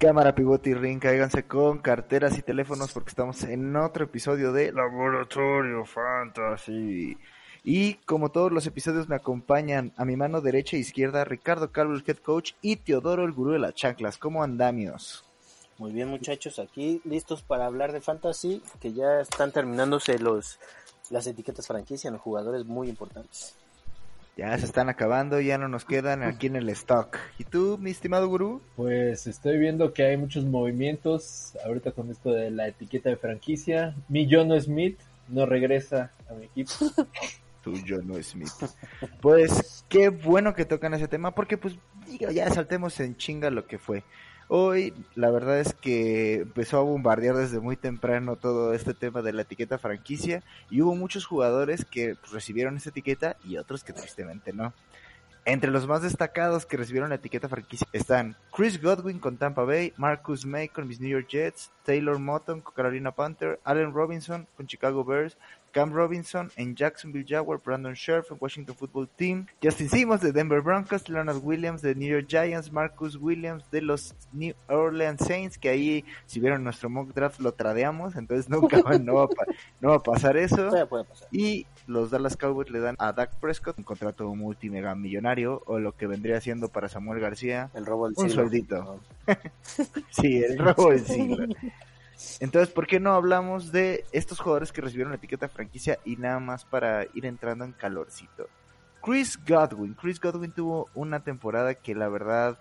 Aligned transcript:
Cámara, 0.00 0.34
pivote 0.34 0.70
y 0.70 0.74
ring, 0.74 0.98
cáiganse 0.98 1.42
con 1.46 1.78
carteras 1.78 2.36
y 2.38 2.42
teléfonos 2.42 2.90
porque 2.92 3.10
estamos 3.10 3.42
en 3.44 3.76
otro 3.76 4.06
episodio 4.06 4.50
de 4.50 4.72
Laboratorio 4.72 5.84
Fantasy. 5.84 7.18
Y 7.62 7.94
como 8.06 8.30
todos 8.30 8.50
los 8.50 8.66
episodios 8.66 9.08
me 9.08 9.16
acompañan 9.16 9.92
a 9.98 10.04
mi 10.04 10.16
mano 10.16 10.40
derecha 10.40 10.76
e 10.76 10.80
izquierda 10.80 11.24
Ricardo 11.24 11.70
Calvo, 11.70 11.92
el 11.92 12.04
head 12.06 12.16
coach, 12.16 12.52
y 12.62 12.76
Teodoro, 12.76 13.24
el 13.24 13.32
gurú 13.32 13.52
de 13.52 13.58
las 13.58 13.74
chanclas. 13.74 14.16
¿Cómo 14.16 14.42
andamios? 14.42 15.29
Muy 15.80 15.92
bien 15.92 16.08
muchachos, 16.08 16.58
aquí 16.58 17.00
listos 17.06 17.40
para 17.40 17.64
hablar 17.64 17.92
de 17.92 18.02
fantasy, 18.02 18.62
que 18.80 18.92
ya 18.92 19.22
están 19.22 19.50
terminándose 19.50 20.18
los 20.18 20.58
las 21.08 21.26
etiquetas 21.26 21.66
franquicia 21.66 22.08
en 22.08 22.12
los 22.12 22.22
jugadores 22.22 22.66
muy 22.66 22.90
importantes. 22.90 23.54
Ya 24.36 24.56
se 24.58 24.66
están 24.66 24.90
acabando, 24.90 25.40
ya 25.40 25.56
no 25.56 25.68
nos 25.68 25.86
quedan 25.86 26.22
aquí 26.22 26.48
en 26.48 26.56
el 26.56 26.68
stock. 26.68 27.16
¿Y 27.38 27.44
tú, 27.44 27.78
mi 27.80 27.92
estimado 27.92 28.28
gurú? 28.28 28.60
Pues 28.76 29.26
estoy 29.26 29.56
viendo 29.56 29.94
que 29.94 30.04
hay 30.04 30.18
muchos 30.18 30.44
movimientos 30.44 31.56
ahorita 31.64 31.92
con 31.92 32.10
esto 32.10 32.30
de 32.30 32.50
la 32.50 32.68
etiqueta 32.68 33.08
de 33.08 33.16
franquicia. 33.16 33.94
Mi 34.10 34.30
Jono 34.30 34.60
Smith 34.60 34.98
no 35.28 35.46
regresa 35.46 36.12
a 36.28 36.34
mi 36.34 36.44
equipo. 36.44 36.72
Tú, 37.64 37.72
no 38.04 38.22
Smith. 38.22 38.52
Pues 39.22 39.84
qué 39.88 40.10
bueno 40.10 40.54
que 40.54 40.66
tocan 40.66 40.92
ese 40.92 41.08
tema 41.08 41.34
porque 41.34 41.56
pues 41.56 41.74
digo, 42.06 42.30
ya 42.30 42.50
saltemos 42.50 43.00
en 43.00 43.16
chinga 43.16 43.48
lo 43.48 43.66
que 43.66 43.78
fue. 43.78 44.04
Hoy 44.52 44.92
la 45.14 45.30
verdad 45.30 45.60
es 45.60 45.74
que 45.74 46.40
empezó 46.40 46.78
a 46.78 46.82
bombardear 46.82 47.36
desde 47.36 47.60
muy 47.60 47.76
temprano 47.76 48.34
todo 48.34 48.74
este 48.74 48.94
tema 48.94 49.22
de 49.22 49.32
la 49.32 49.42
etiqueta 49.42 49.78
franquicia 49.78 50.42
y 50.70 50.82
hubo 50.82 50.96
muchos 50.96 51.24
jugadores 51.24 51.84
que 51.84 52.16
pues, 52.16 52.32
recibieron 52.32 52.76
esa 52.76 52.90
etiqueta 52.90 53.36
y 53.44 53.58
otros 53.58 53.84
que 53.84 53.92
tristemente 53.92 54.52
no. 54.52 54.74
Entre 55.44 55.70
los 55.70 55.86
más 55.86 56.02
destacados 56.02 56.66
que 56.66 56.76
recibieron 56.76 57.10
la 57.10 57.14
etiqueta 57.14 57.48
franquicia 57.48 57.86
están 57.92 58.34
Chris 58.52 58.82
Godwin 58.82 59.20
con 59.20 59.36
Tampa 59.36 59.62
Bay, 59.62 59.92
Marcus 59.96 60.44
May 60.44 60.68
con 60.68 60.88
mis 60.88 61.00
New 61.00 61.10
York 61.10 61.28
Jets, 61.28 61.70
Taylor 61.84 62.18
Moton 62.18 62.60
con 62.60 62.74
Carolina 62.74 63.12
Panther, 63.12 63.60
Allen 63.62 63.92
Robinson 63.92 64.48
con 64.56 64.66
Chicago 64.66 65.04
Bears, 65.04 65.38
Cam 65.72 65.92
Robinson 65.92 66.50
en 66.56 66.74
Jacksonville 66.74 67.24
Jaguar, 67.28 67.60
Brandon 67.64 67.94
Scherf 67.94 68.30
en 68.30 68.38
Washington 68.40 68.74
Football 68.76 69.08
Team, 69.16 69.46
Justin 69.62 69.88
Simmons 69.88 70.20
de 70.20 70.32
Denver 70.32 70.60
Broncos, 70.60 71.08
Leonard 71.08 71.38
Williams 71.42 71.82
de 71.82 71.94
New 71.94 72.08
York 72.08 72.26
Giants, 72.28 72.72
Marcus 72.72 73.16
Williams 73.16 73.70
de 73.70 73.82
los 73.82 74.14
New 74.32 74.54
Orleans 74.68 75.20
Saints, 75.24 75.58
que 75.58 75.68
ahí 75.68 76.04
si 76.26 76.40
vieron 76.40 76.64
nuestro 76.64 76.90
mock 76.90 77.12
draft 77.14 77.40
lo 77.40 77.52
tradeamos, 77.52 78.16
entonces 78.16 78.48
nunca 78.48 78.80
va, 78.82 78.98
no, 78.98 79.14
va 79.14 79.24
a, 79.24 79.28
pa- 79.28 79.46
no 79.80 79.90
va 79.90 79.96
a 79.96 80.02
pasar 80.02 80.36
eso. 80.36 80.68
Puede, 80.70 80.86
puede 80.86 81.04
pasar. 81.04 81.28
Y 81.30 81.66
los 81.86 82.10
Dallas 82.10 82.36
Cowboys 82.36 82.70
le 82.70 82.80
dan 82.80 82.96
a 82.98 83.12
Dak 83.12 83.34
Prescott 83.40 83.78
un 83.78 83.84
contrato 83.84 84.32
multimega 84.34 84.94
millonario 84.94 85.62
o 85.66 85.78
lo 85.78 85.96
que 85.96 86.06
vendría 86.06 86.40
siendo 86.40 86.68
para 86.68 86.88
Samuel 86.88 87.20
García 87.20 87.70
El 87.74 87.86
robo 87.86 88.06
del 88.08 88.14
Un 88.18 88.28
siglo. 88.28 88.42
sueldito. 88.42 89.00
Sí, 90.10 90.42
el 90.42 90.58
robo 90.58 90.90
del 90.90 91.04
siglo. 91.06 91.46
Entonces, 92.40 92.72
¿por 92.72 92.86
qué 92.86 93.00
no 93.00 93.12
hablamos 93.12 93.72
de 93.72 94.04
estos 94.12 94.38
jugadores 94.40 94.72
que 94.72 94.80
recibieron 94.80 95.12
la 95.12 95.16
etiqueta 95.16 95.48
franquicia 95.48 95.98
y 96.04 96.16
nada 96.16 96.38
más 96.38 96.64
para 96.64 97.06
ir 97.14 97.26
entrando 97.26 97.64
en 97.64 97.72
calorcito? 97.72 98.48
Chris 99.02 99.38
Godwin. 99.46 99.94
Chris 99.94 100.20
Godwin 100.20 100.52
tuvo 100.52 100.88
una 100.94 101.20
temporada 101.20 101.74
que 101.74 101.94
la 101.94 102.08
verdad, 102.08 102.58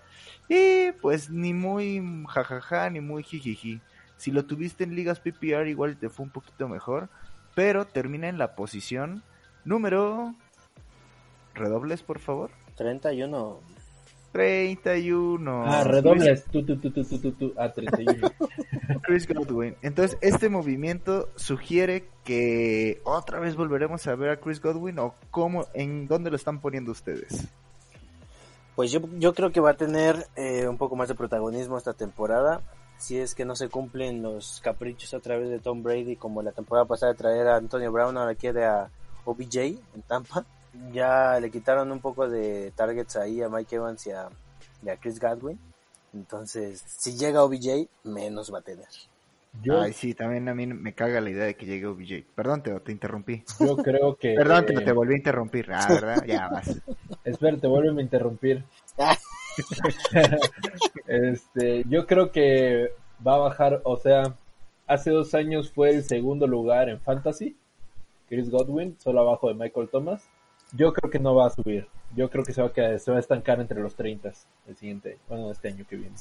eh, 0.47 0.93
pues 1.01 1.29
ni 1.29 1.53
muy 1.53 2.01
jajaja 2.27 2.89
ni 2.89 3.01
muy 3.01 3.23
jijiji. 3.23 3.81
Si 4.17 4.31
lo 4.31 4.45
tuviste 4.45 4.83
en 4.83 4.95
ligas 4.95 5.19
PPR 5.19 5.67
igual 5.67 5.97
te 5.97 6.09
fue 6.09 6.25
un 6.25 6.31
poquito 6.31 6.67
mejor, 6.67 7.09
pero 7.55 7.85
termina 7.85 8.27
en 8.29 8.37
la 8.37 8.55
posición 8.55 9.23
número... 9.65 10.35
Redobles, 11.53 12.03
por 12.03 12.19
favor. 12.19 12.51
31. 12.75 13.59
31. 14.31 15.63
ah, 15.65 15.83
redobles. 15.83 16.45
Tú, 16.45 16.63
tú, 16.63 16.77
tú, 16.77 16.91
tú, 16.91 17.03
tú, 17.03 17.19
tú, 17.19 17.31
tú. 17.31 17.53
Ah, 17.57 17.71
31. 17.71 18.31
Chris 19.09 19.27
Godwin. 19.27 19.75
Entonces, 19.81 20.19
este 20.21 20.49
movimiento 20.49 21.29
sugiere 21.35 22.07
que 22.23 23.01
otra 23.03 23.39
vez 23.39 23.55
volveremos 23.55 24.05
a 24.05 24.13
ver 24.13 24.29
a 24.29 24.39
Chris 24.39 24.61
Godwin 24.61 24.99
o 24.99 25.15
cómo, 25.31 25.65
en 25.73 26.07
dónde 26.07 26.29
lo 26.29 26.35
están 26.35 26.61
poniendo 26.61 26.91
ustedes. 26.91 27.47
Pues 28.75 28.91
yo, 28.91 29.01
yo 29.17 29.33
creo 29.33 29.51
que 29.51 29.61
va 29.61 29.71
a 29.71 29.77
tener 29.77 30.27
eh, 30.35 30.67
un 30.67 30.77
poco 30.77 30.95
más 30.95 31.07
de 31.07 31.15
protagonismo 31.15 31.75
esta 31.75 31.93
temporada. 31.93 32.61
Si 32.99 33.17
es 33.17 33.33
que 33.33 33.45
no 33.45 33.55
se 33.55 33.67
cumplen 33.67 34.21
los 34.21 34.61
caprichos 34.63 35.11
a 35.15 35.19
través 35.19 35.49
de 35.49 35.57
Tom 35.57 35.81
Brady, 35.81 36.15
como 36.15 36.43
la 36.43 36.51
temporada 36.51 36.85
pasada 36.85 37.13
de 37.13 37.17
traer 37.17 37.47
a 37.47 37.55
Antonio 37.55 37.91
Brown, 37.91 38.15
ahora 38.15 38.35
quiere 38.35 38.65
a 38.65 38.91
OBJ 39.25 39.57
en 39.57 40.01
Tampa. 40.07 40.45
Ya 40.93 41.39
le 41.39 41.49
quitaron 41.49 41.91
un 41.91 41.99
poco 41.99 42.29
de 42.29 42.71
targets 42.75 43.15
ahí 43.15 43.41
a 43.41 43.49
Mike 43.49 43.75
Evans 43.75 44.05
y 44.05 44.11
a, 44.11 44.29
y 44.83 44.89
a 44.89 44.97
Chris 44.97 45.19
Godwin. 45.19 45.57
Entonces, 46.13 46.83
si 46.85 47.17
llega 47.17 47.43
OBJ, 47.43 47.87
menos 48.03 48.53
va 48.53 48.59
a 48.59 48.61
tener. 48.61 48.87
Yo, 49.63 49.81
Ay, 49.81 49.93
sí, 49.93 50.13
también 50.13 50.47
a 50.47 50.53
mí 50.53 50.67
me 50.67 50.93
caga 50.93 51.21
la 51.21 51.29
idea 51.29 51.45
de 51.45 51.55
que 51.55 51.65
llegue 51.65 51.87
OBJ. 51.87 52.23
Perdón, 52.35 52.61
te, 52.61 52.79
te 52.79 52.91
interrumpí. 52.91 53.43
yo 53.59 53.77
creo 53.77 54.15
que. 54.15 54.35
Perdón, 54.35 54.65
te, 54.65 54.73
eh, 54.73 54.81
te 54.81 54.91
volví 54.91 55.15
a 55.15 55.17
interrumpir. 55.17 55.71
Ah, 55.71 55.87
¿verdad? 55.89 56.23
Ya 56.25 56.49
vas. 56.49 56.81
Espérate, 57.23 57.67
vuélveme 57.67 58.01
a 58.01 58.03
interrumpir. 58.03 58.63
este, 61.07 61.83
yo 61.87 62.05
creo 62.05 62.31
que 62.31 62.93
va 63.25 63.35
a 63.35 63.39
bajar, 63.39 63.81
o 63.83 63.97
sea, 63.97 64.35
hace 64.87 65.11
dos 65.11 65.33
años 65.33 65.71
fue 65.71 65.91
el 65.91 66.03
segundo 66.03 66.47
lugar 66.47 66.89
en 66.89 66.99
Fantasy, 66.99 67.55
Chris 68.27 68.49
Godwin, 68.49 68.97
solo 68.99 69.21
abajo 69.21 69.47
de 69.47 69.55
Michael 69.55 69.89
Thomas. 69.89 70.27
Yo 70.73 70.93
creo 70.93 71.09
que 71.09 71.19
no 71.19 71.35
va 71.35 71.47
a 71.47 71.49
subir. 71.49 71.87
Yo 72.15 72.29
creo 72.29 72.43
que 72.43 72.53
se 72.53 72.61
va 72.61 72.69
a 72.69 72.73
quedar, 72.73 72.99
se 72.99 73.11
va 73.11 73.17
a 73.17 73.19
estancar 73.19 73.59
entre 73.59 73.81
los 73.81 73.95
30 73.95 74.31
el 74.67 74.75
siguiente, 74.75 75.19
bueno, 75.27 75.51
este 75.51 75.67
año 75.69 75.85
que 75.87 75.95
viene. 75.95 76.15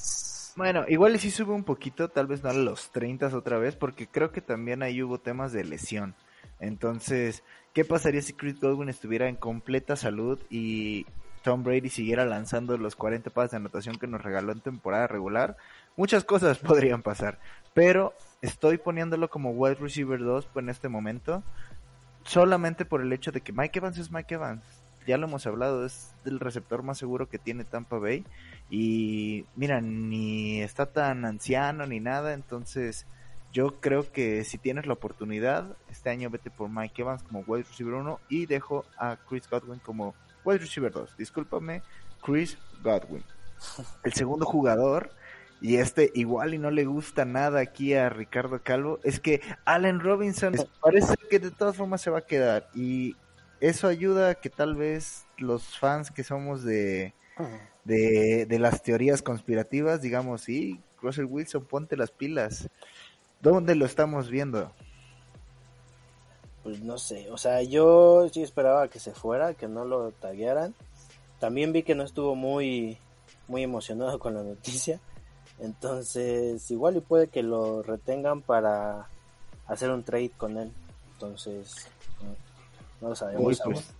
Bueno, 0.55 0.85
igual 0.87 1.17
sí 1.19 1.31
sube 1.31 1.53
un 1.53 1.63
poquito, 1.63 2.09
tal 2.09 2.27
vez 2.27 2.43
no 2.43 2.49
a 2.49 2.53
los 2.53 2.91
30 2.91 3.27
otra 3.35 3.57
vez, 3.57 3.75
porque 3.75 4.07
creo 4.07 4.31
que 4.31 4.41
también 4.41 4.83
ahí 4.83 5.01
hubo 5.01 5.19
temas 5.19 5.53
de 5.53 5.63
lesión. 5.63 6.15
Entonces, 6.59 7.43
¿qué 7.73 7.85
pasaría 7.85 8.21
si 8.21 8.33
Chris 8.33 8.59
Godwin 8.59 8.89
estuviera 8.89 9.29
en 9.29 9.35
completa 9.35 9.95
salud 9.95 10.39
y 10.49 11.05
Tom 11.43 11.63
Brady 11.63 11.89
siguiera 11.89 12.25
lanzando 12.25 12.77
los 12.77 12.95
40 12.95 13.29
pases 13.29 13.51
de 13.51 13.57
anotación 13.57 13.97
que 13.97 14.07
nos 14.07 14.21
regaló 14.21 14.51
en 14.51 14.61
temporada 14.61 15.07
regular? 15.07 15.55
Muchas 15.95 16.23
cosas 16.23 16.57
podrían 16.59 17.01
pasar, 17.01 17.39
pero 17.73 18.13
estoy 18.41 18.77
poniéndolo 18.77 19.29
como 19.29 19.51
wide 19.51 19.75
receiver 19.75 20.19
2 20.19 20.47
pues, 20.47 20.63
en 20.63 20.69
este 20.69 20.89
momento, 20.89 21.43
solamente 22.23 22.85
por 22.85 23.01
el 23.01 23.13
hecho 23.13 23.31
de 23.31 23.41
que 23.41 23.53
Mike 23.53 23.79
Evans 23.79 23.97
es 23.97 24.11
Mike 24.11 24.35
Evans. 24.35 24.78
Ya 25.09 25.17
lo 25.17 25.25
hemos 25.25 25.47
hablado, 25.47 25.87
es 25.87 26.13
el 26.23 26.39
receptor 26.39 26.83
más 26.83 26.99
seguro 26.99 27.27
que 27.27 27.39
tiene 27.39 27.63
Tampa 27.63 27.97
Bay. 27.97 28.23
Y 28.69 29.43
mira, 29.55 29.81
ni 29.81 30.61
está 30.61 30.85
tan 30.85 31.25
anciano 31.25 31.87
ni 31.87 31.99
nada, 31.99 32.33
entonces 32.33 33.07
yo 33.51 33.81
creo 33.81 34.11
que 34.11 34.43
si 34.43 34.59
tienes 34.59 34.85
la 34.85 34.93
oportunidad, 34.93 35.75
este 35.89 36.11
año 36.11 36.29
vete 36.29 36.51
por 36.51 36.69
Mike 36.69 37.01
Evans 37.01 37.23
como 37.23 37.39
wide 37.47 37.63
receiver 37.63 37.95
1 37.95 38.19
y 38.29 38.45
dejo 38.45 38.85
a 38.99 39.17
Chris 39.27 39.49
Godwin 39.49 39.79
como 39.79 40.13
wide 40.45 40.59
receiver 40.59 40.91
2. 40.91 41.17
Discúlpame, 41.17 41.81
Chris 42.23 42.59
Godwin. 42.83 43.23
El 44.03 44.13
segundo 44.13 44.45
jugador, 44.45 45.09
y 45.59 45.77
este 45.77 46.11
igual 46.13 46.53
y 46.53 46.59
no 46.59 46.69
le 46.69 46.85
gusta 46.85 47.25
nada 47.25 47.61
aquí 47.61 47.95
a 47.95 48.09
Ricardo 48.09 48.61
Calvo, 48.61 48.99
es 49.03 49.19
que 49.19 49.41
Allen 49.65 50.01
Robinson 50.01 50.53
parece 50.83 51.15
que 51.31 51.39
de 51.39 51.49
todas 51.49 51.75
formas 51.75 51.99
se 51.99 52.11
va 52.11 52.19
a 52.19 52.27
quedar 52.27 52.69
y 52.75 53.15
eso 53.61 53.87
ayuda 53.87 54.29
a 54.31 54.35
que 54.35 54.49
tal 54.49 54.75
vez 54.75 55.25
los 55.37 55.77
fans 55.77 56.11
que 56.11 56.23
somos 56.23 56.63
de 56.63 57.13
de, 57.83 58.45
de 58.45 58.59
las 58.59 58.83
teorías 58.83 59.21
conspirativas, 59.21 60.01
digamos, 60.01 60.41
sí, 60.41 60.81
Russell 61.01 61.25
Wilson, 61.25 61.65
ponte 61.65 61.97
las 61.97 62.11
pilas. 62.11 62.69
¿Dónde 63.41 63.75
lo 63.75 63.85
estamos 63.85 64.29
viendo? 64.29 64.71
Pues 66.63 66.81
no 66.81 66.97
sé, 66.97 67.31
o 67.31 67.37
sea, 67.37 67.63
yo 67.63 68.27
sí 68.31 68.43
esperaba 68.43 68.89
que 68.89 68.99
se 68.99 69.13
fuera, 69.13 69.53
que 69.53 69.67
no 69.67 69.85
lo 69.85 70.11
taguearan. 70.11 70.75
También 71.39 71.71
vi 71.71 71.83
que 71.83 71.95
no 71.95 72.03
estuvo 72.03 72.35
muy, 72.35 72.97
muy 73.47 73.63
emocionado 73.63 74.19
con 74.19 74.33
la 74.33 74.43
noticia. 74.43 74.99
Entonces, 75.57 76.69
igual 76.69 76.97
y 76.97 77.01
puede 77.01 77.27
que 77.27 77.43
lo 77.43 77.81
retengan 77.81 78.41
para 78.41 79.07
hacer 79.67 79.89
un 79.89 80.03
trade 80.03 80.31
con 80.37 80.57
él. 80.57 80.71
Entonces, 81.13 81.87
no 83.01 83.09
lo 83.09 83.15
sabemos. 83.15 83.43
Uy, 83.43 83.57
pues, 83.63 83.93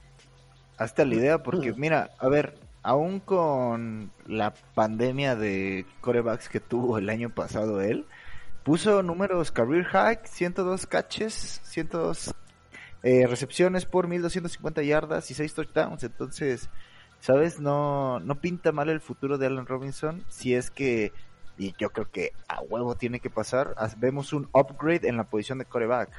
hasta 0.77 1.05
la 1.05 1.15
idea, 1.15 1.43
porque 1.43 1.73
mira, 1.73 2.11
a 2.19 2.29
ver, 2.29 2.57
aún 2.83 3.19
con 3.19 4.11
la 4.25 4.53
pandemia 4.73 5.35
de 5.35 5.85
corebacks 6.01 6.49
que 6.49 6.59
tuvo 6.59 6.97
el 6.97 7.09
año 7.09 7.29
pasado 7.29 7.81
él, 7.81 8.05
puso 8.63 9.03
números 9.03 9.51
career 9.51 9.85
high, 9.85 10.19
102 10.23 10.85
catches, 10.85 11.61
102 11.63 12.33
eh, 13.03 13.27
recepciones 13.27 13.85
por 13.85 14.07
1250 14.07 14.83
yardas 14.83 15.31
y 15.31 15.33
6 15.33 15.53
touchdowns. 15.53 16.03
Entonces, 16.03 16.69
¿sabes? 17.19 17.59
No, 17.59 18.19
no 18.19 18.35
pinta 18.35 18.71
mal 18.71 18.89
el 18.89 19.01
futuro 19.01 19.37
de 19.37 19.47
Allen 19.47 19.65
Robinson 19.65 20.23
si 20.29 20.53
es 20.53 20.71
que, 20.71 21.11
y 21.57 21.73
yo 21.77 21.89
creo 21.91 22.09
que 22.09 22.31
a 22.47 22.61
huevo 22.61 22.95
tiene 22.95 23.19
que 23.19 23.29
pasar, 23.29 23.75
vemos 23.97 24.33
un 24.33 24.49
upgrade 24.53 25.07
en 25.07 25.17
la 25.17 25.25
posición 25.25 25.59
de 25.59 25.65
coreback. 25.65 26.09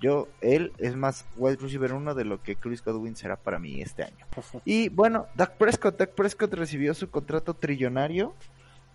Yo, 0.00 0.28
él 0.40 0.72
es 0.78 0.96
más 0.96 1.26
wide 1.36 1.56
receiver 1.56 1.92
uno 1.92 2.14
de 2.14 2.24
lo 2.24 2.42
que 2.42 2.56
Chris 2.56 2.82
Godwin 2.82 3.16
será 3.16 3.36
para 3.36 3.58
mí 3.58 3.82
este 3.82 4.04
año. 4.04 4.26
Y 4.64 4.88
bueno, 4.88 5.26
Dak 5.34 5.56
Prescott, 5.56 5.98
Dak 5.98 6.10
Prescott 6.12 6.54
recibió 6.54 6.94
su 6.94 7.10
contrato 7.10 7.54
trillonario 7.54 8.34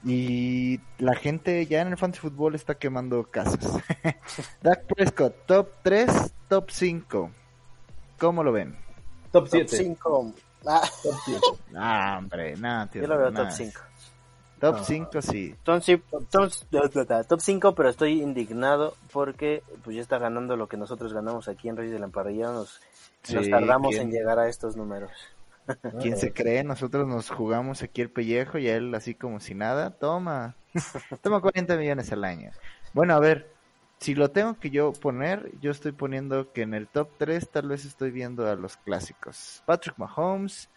y 0.04 0.80
la 0.98 1.16
gente 1.16 1.66
ya 1.66 1.82
en 1.82 1.90
el 1.90 1.98
fantasy 1.98 2.22
fútbol 2.22 2.56
está 2.56 2.76
quemando 2.76 3.24
casas. 3.24 3.60
Dak 4.62 4.86
Prescott, 4.86 5.46
top 5.46 5.70
3, 5.84 6.34
top 6.48 6.70
5. 6.70 7.32
¿Cómo 8.20 8.44
lo 8.44 8.52
ven? 8.52 8.76
Top 9.32 9.48
7. 9.48 9.66
Top 9.66 9.76
5. 9.76 10.34
Ah. 10.68 10.82
Top 11.04 11.16
7. 11.26 11.42
Ah, 11.76 12.16
hombre, 12.20 12.56
nada, 12.58 12.88
tío. 12.88 13.02
Yo 13.02 13.08
lo 13.08 13.18
veo 13.18 13.32
nada. 13.32 13.50
top 13.50 13.58
5. 13.58 13.82
Top 14.60 14.80
5, 14.84 15.22
sí. 15.22 15.56
Top 15.64 15.82
5, 15.82 16.28
top 17.28 17.40
5, 17.40 17.76
pero 17.76 17.90
estoy 17.90 18.22
indignado 18.22 18.96
porque 19.12 19.64
pues 19.84 19.96
ya 19.96 20.02
está 20.02 20.18
ganando 20.18 20.56
lo 20.56 20.68
que 20.68 20.78
nosotros 20.78 21.14
ganamos 21.14 21.48
aquí 21.48 21.68
en 21.70 21.78
Reyes 21.78 21.94
de 21.94 22.00
la 22.00 22.06
Emparrilla. 22.06 22.52
Nos, 22.52 22.82
nos 23.34 23.50
tardamos 23.50 23.92
¿quién? 23.92 24.04
en 24.04 24.12
llegar 24.12 24.40
a 24.40 24.48
estos 24.48 24.76
números. 24.76 25.12
¿Quién 26.02 26.18
se 26.18 26.32
cree? 26.32 26.64
Nosotros 26.64 27.08
nos 27.08 27.30
jugamos 27.30 27.82
aquí 27.82 28.02
el 28.02 28.10
pellejo 28.10 28.58
y 28.58 28.70
a 28.70 28.76
él 28.78 28.94
así 28.96 29.16
como 29.16 29.40
si 29.40 29.56
nada. 29.56 29.92
Toma. 29.92 30.56
Toma 31.22 31.42
40 31.42 31.76
millones 31.78 32.12
al 32.12 32.24
año. 32.24 32.52
Bueno, 32.94 33.14
a 33.14 33.20
ver. 33.20 33.54
Si 33.98 34.14
lo 34.14 34.30
tengo 34.30 34.60
que 34.60 34.70
yo 34.70 34.92
poner, 34.92 35.52
yo 35.62 35.72
estoy 35.72 35.94
poniendo 35.94 36.52
que 36.52 36.64
en 36.64 36.74
el 36.74 36.88
top 36.88 37.10
3 37.18 37.50
tal 37.50 37.70
vez 37.70 37.86
estoy 37.86 38.12
viendo 38.12 38.48
a 38.48 38.56
los 38.56 38.76
clásicos. 38.76 39.64
Patrick 39.66 39.98
Mahomes, 39.98 40.70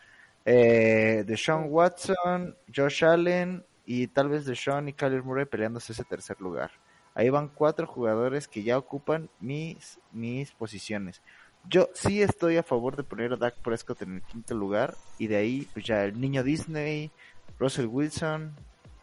eh, 0.45 1.25
Deshaun 1.27 1.67
Watson, 1.69 2.57
Josh 2.75 3.05
Allen 3.05 3.65
y 3.91 4.07
tal 4.07 4.29
vez 4.29 4.45
Deshaun 4.45 4.87
y 4.89 4.93
Kyler 4.93 5.23
Murray 5.23 5.47
peleándose 5.47 5.93
ese 5.95 6.05
tercer 6.05 6.39
lugar. 6.43 6.71
Ahí 7.15 7.31
van 7.31 7.49
cuatro 7.49 7.87
jugadores 7.87 8.47
que 8.47 8.63
ya 8.63 8.77
ocupan 8.77 9.31
mis, 9.41 9.99
mis 10.13 10.53
posiciones. 10.53 11.23
Yo 11.67 11.89
sí 11.95 12.21
estoy 12.21 12.59
a 12.59 12.63
favor 12.63 12.97
de 12.97 13.03
poner 13.03 13.33
a 13.33 13.37
Dak 13.37 13.55
Prescott 13.63 14.03
en 14.03 14.17
el 14.17 14.23
quinto 14.23 14.55
lugar 14.55 14.95
y 15.17 15.27
de 15.27 15.37
ahí 15.37 15.67
pues 15.73 15.87
ya 15.87 16.05
el 16.05 16.21
niño 16.21 16.43
Disney, 16.43 17.11
Russell 17.59 17.87
Wilson, 17.87 18.55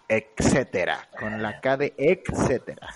etcétera, 0.07 1.09
con 1.19 1.41
la 1.41 1.59
K 1.61 1.77
de 1.77 1.95
etcétera. 1.97 2.87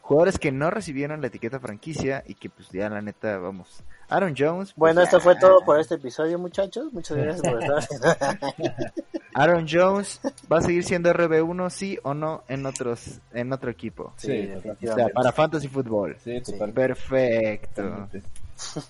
Jugadores 0.00 0.40
que 0.40 0.50
no 0.50 0.70
recibieron 0.70 1.20
la 1.20 1.28
etiqueta 1.28 1.60
franquicia 1.60 2.24
y 2.26 2.34
que 2.34 2.50
pues 2.50 2.70
ya 2.70 2.90
la 2.90 3.02
neta 3.02 3.38
vamos. 3.38 3.84
Aaron 4.08 4.34
Jones. 4.36 4.72
pues, 4.72 4.76
Bueno, 4.76 5.02
esto 5.02 5.18
ya. 5.18 5.22
fue 5.22 5.36
todo 5.36 5.64
por 5.64 5.78
este 5.78 5.94
episodio, 5.94 6.40
muchachos. 6.40 6.92
Muchas 6.92 7.16
gracias 7.16 7.48
por 7.48 7.62
estar. 7.62 8.92
Aaron 9.38 9.66
Jones 9.70 10.20
va 10.50 10.58
a 10.58 10.60
seguir 10.62 10.82
siendo 10.84 11.12
RB1 11.12 11.70
sí 11.70 11.98
o 12.02 12.14
no 12.14 12.42
en 12.48 12.64
otros 12.66 13.20
en 13.32 13.52
otro 13.52 13.70
equipo. 13.70 14.12
Sí, 14.16 14.28
Sí, 14.28 14.32
O 14.32 14.46
sea, 14.46 14.54
definitivamente. 14.56 15.12
para 15.12 15.32
fantasy 15.32 15.68
fútbol. 15.68 16.16
Sí, 16.24 16.40
total- 16.40 16.72
Perfecto. 16.72 18.08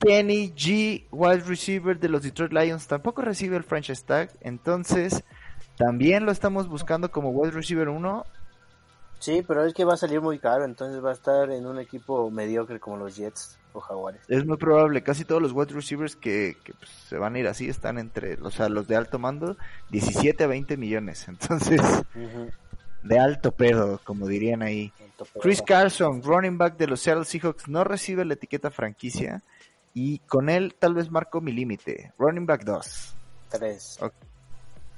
Kenny 0.00 0.52
G, 0.56 1.04
wide 1.10 1.42
receiver 1.46 1.98
de 1.98 2.08
los 2.08 2.22
Detroit 2.22 2.52
Lions, 2.52 2.86
tampoco 2.86 3.20
recibe 3.22 3.56
el 3.56 3.62
franchise 3.64 4.02
tag, 4.04 4.30
entonces 4.40 5.22
también 5.76 6.24
lo 6.24 6.32
estamos 6.32 6.66
buscando 6.68 7.10
como 7.10 7.28
wide 7.30 7.50
receiver 7.52 7.88
1. 7.90 8.24
Sí, 9.18 9.44
pero 9.46 9.64
es 9.64 9.74
que 9.74 9.84
va 9.84 9.94
a 9.94 9.98
salir 9.98 10.20
muy 10.20 10.38
caro, 10.38 10.64
entonces 10.64 11.04
va 11.04 11.10
a 11.10 11.12
estar 11.14 11.50
en 11.50 11.66
un 11.66 11.78
equipo 11.78 12.30
mediocre 12.30 12.80
como 12.80 12.96
los 12.96 13.16
Jets 13.16 13.58
Jaguares. 13.80 14.22
Es 14.28 14.44
muy 14.44 14.56
probable, 14.56 15.02
casi 15.02 15.24
todos 15.24 15.42
los 15.42 15.52
wide 15.52 15.72
receivers 15.72 16.16
que, 16.16 16.56
que, 16.64 16.74
pues, 16.74 16.90
se 16.90 17.16
van 17.18 17.34
a 17.34 17.38
ir 17.38 17.48
así 17.48 17.68
están 17.68 17.98
entre, 17.98 18.34
o 18.42 18.50
sea, 18.50 18.68
los 18.68 18.88
de 18.88 18.96
alto 18.96 19.18
mando, 19.18 19.56
17 19.90 20.44
a 20.44 20.46
20 20.46 20.76
millones, 20.76 21.26
entonces 21.28 21.80
de 23.02 23.18
alto 23.18 23.52
pedo, 23.52 24.00
como 24.04 24.26
dirían 24.26 24.62
ahí. 24.62 24.92
Chris 25.40 25.62
Carson, 25.62 26.22
running 26.22 26.58
back 26.58 26.76
de 26.76 26.86
los 26.86 27.00
Seattle 27.00 27.24
Seahawks, 27.24 27.68
no 27.68 27.84
recibe 27.84 28.24
la 28.24 28.34
etiqueta 28.34 28.70
franquicia 28.70 29.42
y 29.94 30.18
con 30.20 30.48
él 30.48 30.74
tal 30.78 30.94
vez 30.94 31.10
marco 31.10 31.40
mi 31.40 31.52
límite. 31.52 32.12
Running 32.18 32.46
back 32.46 32.64
2. 32.64 33.14
3. 33.50 33.98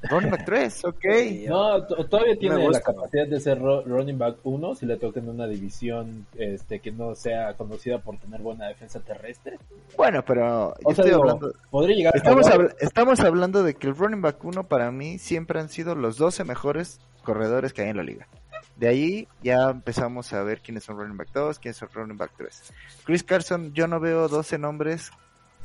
Running 0.03 0.31
back 0.31 0.45
3, 0.45 0.85
ok. 0.85 1.05
No, 1.49 1.85
todavía 1.87 2.37
tiene 2.39 2.69
la 2.71 2.81
capacidad 2.81 3.27
de 3.27 3.41
ser 3.41 3.59
running 3.61 4.17
back 4.19 4.37
1 4.45 4.75
si 4.77 4.87
le 4.87 4.97
toca 4.97 5.19
en 5.21 5.29
una 5.29 5.47
división 5.47 6.27
este, 6.37 6.79
que 6.81 6.93
no 6.93 7.15
sea 7.15 7.55
conocida 7.55 7.99
por 7.99 8.17
tener 8.19 8.41
buena 8.41 8.69
defensa 8.69 9.01
terrestre. 9.01 9.59
Bueno, 9.97 10.25
pero 10.25 10.75
yo 10.75 10.75
O 10.85 10.95
sea, 10.95 11.05
estoy 11.05 11.11
digo, 11.11 11.23
hablando... 11.23 11.53
podría 11.71 11.97
llegar 11.97 12.17
Estamos, 12.17 12.47
habl- 12.47 12.75
estamos 12.81 13.21
hablando 13.21 13.63
de 13.63 13.75
que 13.75 13.89
el 13.89 13.97
running 13.97 14.23
back 14.23 14.45
1 14.45 14.65
para 14.65 14.91
mí 14.93 15.19
siempre 15.19 15.59
han 15.61 15.69
sido 15.69 15.95
los 15.95 16.17
12 16.17 16.45
mejores 16.45 17.01
corredores 17.25 17.73
que 17.73 17.83
hay 17.83 17.89
en 17.89 17.97
la 17.97 18.03
liga. 18.05 18.29
De 18.77 18.87
ahí 18.87 19.27
ya 19.43 19.71
empezamos 19.71 20.33
a 20.33 20.43
ver 20.45 20.61
quiénes 20.61 20.85
son 20.85 20.97
running 20.97 21.17
back 21.17 21.31
2, 21.33 21.59
quiénes 21.59 21.77
son 21.77 21.89
running 21.93 22.17
back 22.17 22.31
3. 22.37 22.73
Chris 23.05 23.25
Carson, 23.25 23.73
yo 23.75 23.89
no 23.89 23.99
veo 23.99 24.29
12 24.29 24.57
nombres, 24.59 25.11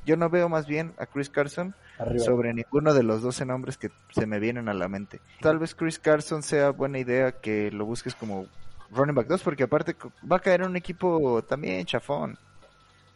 yo 0.06 0.18
no 0.18 0.30
veo 0.30 0.50
más 0.50 0.68
bien 0.68 0.94
a 0.98 1.06
Chris 1.06 1.30
Carson 1.30 1.74
arriba. 1.98 2.24
sobre 2.24 2.54
ninguno 2.54 2.94
de 2.94 3.04
los 3.04 3.22
12 3.22 3.46
nombres 3.46 3.78
que 3.78 3.90
se 4.12 4.26
me 4.26 4.40
vienen 4.40 4.70
a 4.70 4.74
la 4.74 4.88
mente. 4.88 5.20
Tal 5.42 5.60
vez 5.60 5.76
Chris 5.76 6.00
Carson 6.00 6.44
sea 6.44 6.72
buena 6.72 7.00
idea 7.00 7.32
que 7.34 7.72
lo 7.72 7.86
busques 7.86 8.16
como 8.16 8.46
running 8.92 9.16
back 9.16 9.28
2 9.28 9.42
porque 9.44 9.64
aparte 9.64 9.96
va 10.30 10.38
a 10.38 10.40
caer 10.40 10.62
en 10.62 10.68
un 10.70 10.76
equipo 10.76 11.42
también 11.44 11.86
chafón. 11.86 12.38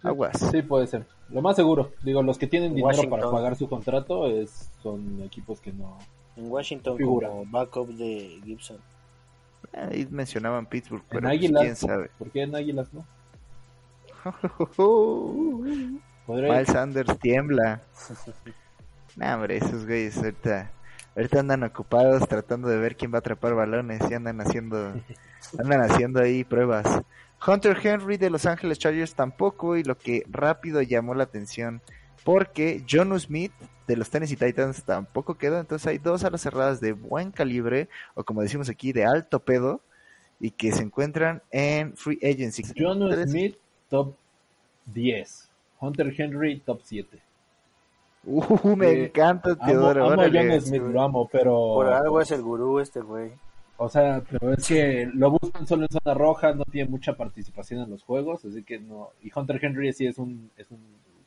Aguas. 0.03 0.37
Sí, 0.51 0.61
puede 0.61 0.87
ser. 0.87 1.05
Lo 1.29 1.41
más 1.41 1.55
seguro. 1.55 1.91
Digo, 2.03 2.21
los 2.23 2.37
que 2.37 2.47
tienen 2.47 2.69
dinero 2.75 2.87
Washington. 2.87 3.19
para 3.19 3.31
pagar 3.31 3.55
su 3.55 3.67
contrato 3.67 4.27
es, 4.27 4.69
son 4.81 5.21
equipos 5.23 5.59
que 5.59 5.73
no. 5.73 5.97
En 6.35 6.49
Washington 6.51 6.97
Figura. 6.97 7.29
como 7.29 7.45
backup 7.47 7.89
de 7.89 8.39
Gibson. 8.45 8.77
Ahí 9.73 10.07
mencionaban 10.09 10.65
Pittsburgh, 10.67 11.01
En 11.01 11.07
pero 11.09 11.21
pues, 11.23 11.33
Águilas. 11.33 11.63
quién 11.63 11.75
sabe. 11.75 12.11
¿Por 12.17 12.29
qué 12.31 12.43
en 12.43 12.55
Águilas 12.55 12.87
no? 12.93 13.05
Podría 16.27 16.51
Miles 16.51 16.67
Sanders 16.67 17.17
tiembla. 17.19 17.81
Nah, 19.15 19.33
hombre, 19.33 19.57
esos 19.57 19.87
güeyes 19.87 20.15
ahorita, 20.17 20.69
ahorita 21.15 21.39
andan 21.39 21.63
ocupados 21.63 22.27
tratando 22.27 22.67
de 22.67 22.77
ver 22.77 22.95
quién 22.95 23.11
va 23.11 23.15
a 23.15 23.19
atrapar 23.19 23.55
balones 23.55 23.99
y 24.11 24.13
andan 24.13 24.39
haciendo, 24.41 24.93
andan 25.57 25.81
haciendo 25.81 26.21
ahí 26.21 26.43
pruebas. 26.43 26.85
Hunter 27.47 27.75
Henry 27.81 28.17
de 28.17 28.29
Los 28.29 28.45
Ángeles 28.45 28.77
Chargers 28.77 29.15
tampoco 29.15 29.75
y 29.75 29.83
lo 29.83 29.97
que 29.97 30.21
rápido 30.29 30.83
llamó 30.83 31.15
la 31.15 31.23
atención 31.23 31.81
porque 32.23 32.83
Jonu 32.87 33.17
Smith 33.17 33.53
de 33.87 33.97
los 33.97 34.11
Tennessee 34.11 34.35
Titans 34.35 34.83
tampoco 34.83 35.35
quedó, 35.35 35.59
entonces 35.59 35.87
hay 35.87 35.97
dos 35.97 36.23
alas 36.23 36.41
cerradas 36.41 36.79
de 36.79 36.91
buen 36.91 37.31
calibre 37.31 37.89
o 38.13 38.23
como 38.23 38.43
decimos 38.43 38.69
aquí 38.69 38.91
de 38.93 39.03
alto 39.03 39.39
pedo 39.39 39.81
y 40.39 40.51
que 40.51 40.71
se 40.73 40.83
encuentran 40.83 41.41
en 41.49 41.97
free 41.97 42.19
agency. 42.21 42.63
John 42.77 43.01
Smith, 43.27 43.57
top 43.89 44.13
10. 44.93 45.46
Hunter 45.79 46.13
Henry, 46.17 46.59
top 46.59 46.79
7. 46.83 47.19
Uh, 48.25 48.75
me 48.75 48.91
Sí. 48.93 48.99
encanta 49.05 49.51
Amo, 49.51 49.65
Teodoro. 49.65 50.03
amo 50.03 50.11
a 50.21 50.25
órale. 50.25 50.49
John 50.51 50.61
Smith, 50.61 50.81
lo 50.81 51.01
amo, 51.01 51.29
pero. 51.31 51.51
Por 51.53 51.87
algo 51.87 52.19
es 52.21 52.31
el 52.31 52.41
gurú 52.41 52.79
este 52.79 52.99
güey. 52.99 53.31
O 53.77 53.87
sea, 53.89 54.23
pero 54.29 54.53
es 54.53 54.67
que 54.67 55.07
lo 55.13 55.29
buscan 55.31 55.67
solo 55.67 55.83
en 55.83 55.89
zona 55.89 56.15
roja, 56.15 56.51
no 56.53 56.63
tiene 56.65 56.89
mucha 56.89 57.13
participación 57.13 57.81
en 57.83 57.91
los 57.91 58.03
juegos, 58.03 58.43
así 58.43 58.63
que 58.63 58.79
no. 58.79 59.09
Y 59.21 59.31
Hunter 59.33 59.59
Henry 59.63 59.93
sí 59.93 60.07
es 60.07 60.17
un, 60.17 60.49
es 60.57 60.69
un 60.71 60.79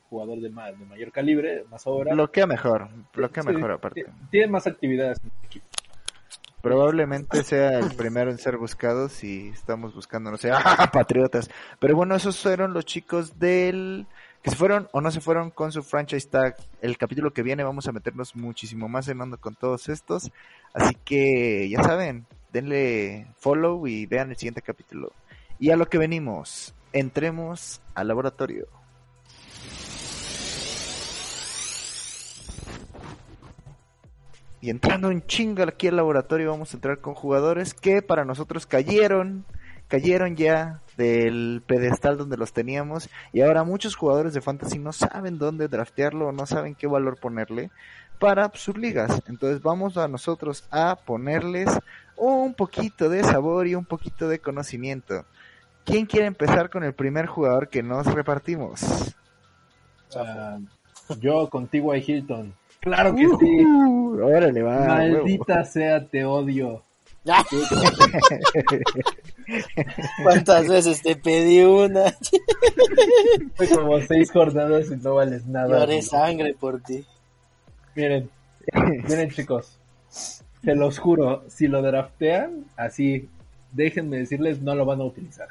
jugador 0.09 0.41
de, 0.41 0.49
ma- 0.49 0.69
de 0.71 0.85
mayor 0.85 1.11
calibre, 1.13 1.63
más 1.71 1.87
obra. 1.87 2.13
Bloquea 2.13 2.45
mejor, 2.45 2.89
bloquea 3.15 3.43
Sí, 3.43 3.49
mejor 3.49 3.71
aparte. 3.71 4.03
ti- 4.03 4.11
Tiene 4.31 4.47
más 4.47 4.67
actividades 4.67 5.17
en 5.23 5.31
el 5.39 5.45
equipo. 5.45 5.65
Probablemente 6.61 7.43
sea 7.43 7.79
el 7.79 7.95
primero 7.95 8.31
en 8.31 8.37
ser 8.37 8.57
buscados 8.57 9.23
y 9.23 9.49
estamos 9.49 9.93
buscando, 9.93 10.31
no 10.31 10.37
sé, 10.37 10.51
¡ah, 10.53 10.89
patriotas. 10.91 11.49
Pero 11.79 11.95
bueno, 11.95 12.15
esos 12.15 12.39
fueron 12.39 12.73
los 12.73 12.85
chicos 12.85 13.39
del 13.39 14.07
que 14.41 14.49
se 14.49 14.55
fueron 14.55 14.87
o 14.91 15.01
no 15.01 15.11
se 15.11 15.21
fueron 15.21 15.51
con 15.51 15.71
su 15.71 15.83
franchise 15.83 16.27
tag. 16.27 16.55
El 16.81 16.97
capítulo 16.97 17.31
que 17.31 17.43
viene 17.43 17.63
vamos 17.63 17.87
a 17.87 17.91
meternos 17.91 18.35
muchísimo 18.35 18.89
más 18.89 19.07
en 19.07 19.21
onda 19.21 19.37
con 19.37 19.55
todos 19.55 19.89
estos. 19.89 20.31
Así 20.73 20.95
que 21.05 21.69
ya 21.69 21.83
saben, 21.83 22.25
denle 22.51 23.27
follow 23.37 23.85
y 23.87 24.05
vean 24.05 24.29
el 24.31 24.37
siguiente 24.37 24.61
capítulo. 24.61 25.11
Y 25.59 25.69
a 25.69 25.75
lo 25.75 25.87
que 25.87 25.99
venimos, 25.99 26.73
entremos 26.91 27.81
al 27.93 28.07
laboratorio. 28.07 28.67
Y 34.61 34.69
entrando 34.69 35.07
un 35.07 35.25
chingo 35.25 35.63
aquí 35.63 35.87
al 35.87 35.95
laboratorio 35.95 36.51
vamos 36.51 36.73
a 36.73 36.77
entrar 36.77 36.99
con 36.99 37.15
jugadores 37.15 37.73
que 37.73 38.03
para 38.03 38.25
nosotros 38.25 38.67
cayeron, 38.67 39.43
cayeron 39.87 40.35
ya 40.35 40.81
del 40.97 41.63
pedestal 41.65 42.17
donde 42.17 42.37
los 42.37 42.53
teníamos 42.53 43.09
y 43.33 43.41
ahora 43.41 43.63
muchos 43.63 43.95
jugadores 43.95 44.33
de 44.33 44.41
fantasy 44.41 44.77
no 44.77 44.93
saben 44.93 45.39
dónde 45.39 45.67
draftearlo 45.67 46.27
o 46.27 46.31
no 46.31 46.45
saben 46.45 46.75
qué 46.75 46.85
valor 46.85 47.19
ponerle 47.19 47.71
para 48.19 48.51
sus 48.53 48.77
ligas. 48.77 49.23
Entonces 49.27 49.63
vamos 49.63 49.97
a 49.97 50.07
nosotros 50.07 50.63
a 50.69 50.95
ponerles 50.95 51.69
un 52.15 52.53
poquito 52.53 53.09
de 53.09 53.23
sabor 53.23 53.65
y 53.65 53.73
un 53.73 53.85
poquito 53.85 54.29
de 54.29 54.37
conocimiento. 54.37 55.25
¿Quién 55.83 56.05
quiere 56.05 56.27
empezar 56.27 56.69
con 56.69 56.83
el 56.83 56.93
primer 56.93 57.25
jugador 57.25 57.67
que 57.67 57.81
nos 57.81 58.05
repartimos? 58.05 59.15
Ah, 60.15 60.59
yo 61.19 61.49
contigo, 61.49 61.95
Hilton. 61.95 62.53
Claro 62.81 63.15
que 63.15 63.27
sí. 63.27 63.65
Uh, 63.65 64.25
órale, 64.25 64.61
va. 64.63 64.85
Maldita 64.87 65.63
sea, 65.63 66.05
te 66.05 66.25
odio. 66.25 66.83
¿Cuántas 70.23 70.67
veces 70.67 71.03
te 71.03 71.15
pedí 71.15 71.63
una? 71.63 72.15
Fue 73.55 73.69
como 73.69 74.01
seis 74.01 74.31
jornadas 74.31 74.89
y 74.91 74.95
no 74.97 75.13
vales 75.15 75.45
nada. 75.45 75.79
Lloré 75.79 76.01
sangre 76.01 76.55
por 76.59 76.81
ti. 76.81 77.05
Miren, 77.95 78.27
miren 78.73 79.29
chicos, 79.29 79.77
se 80.09 80.75
los 80.75 80.97
juro, 80.97 81.43
si 81.47 81.67
lo 81.67 81.83
draftean, 81.83 82.65
así, 82.75 83.29
déjenme 83.71 84.17
decirles, 84.17 84.61
no 84.61 84.73
lo 84.73 84.85
van 84.85 85.01
a 85.01 85.03
utilizar. 85.03 85.49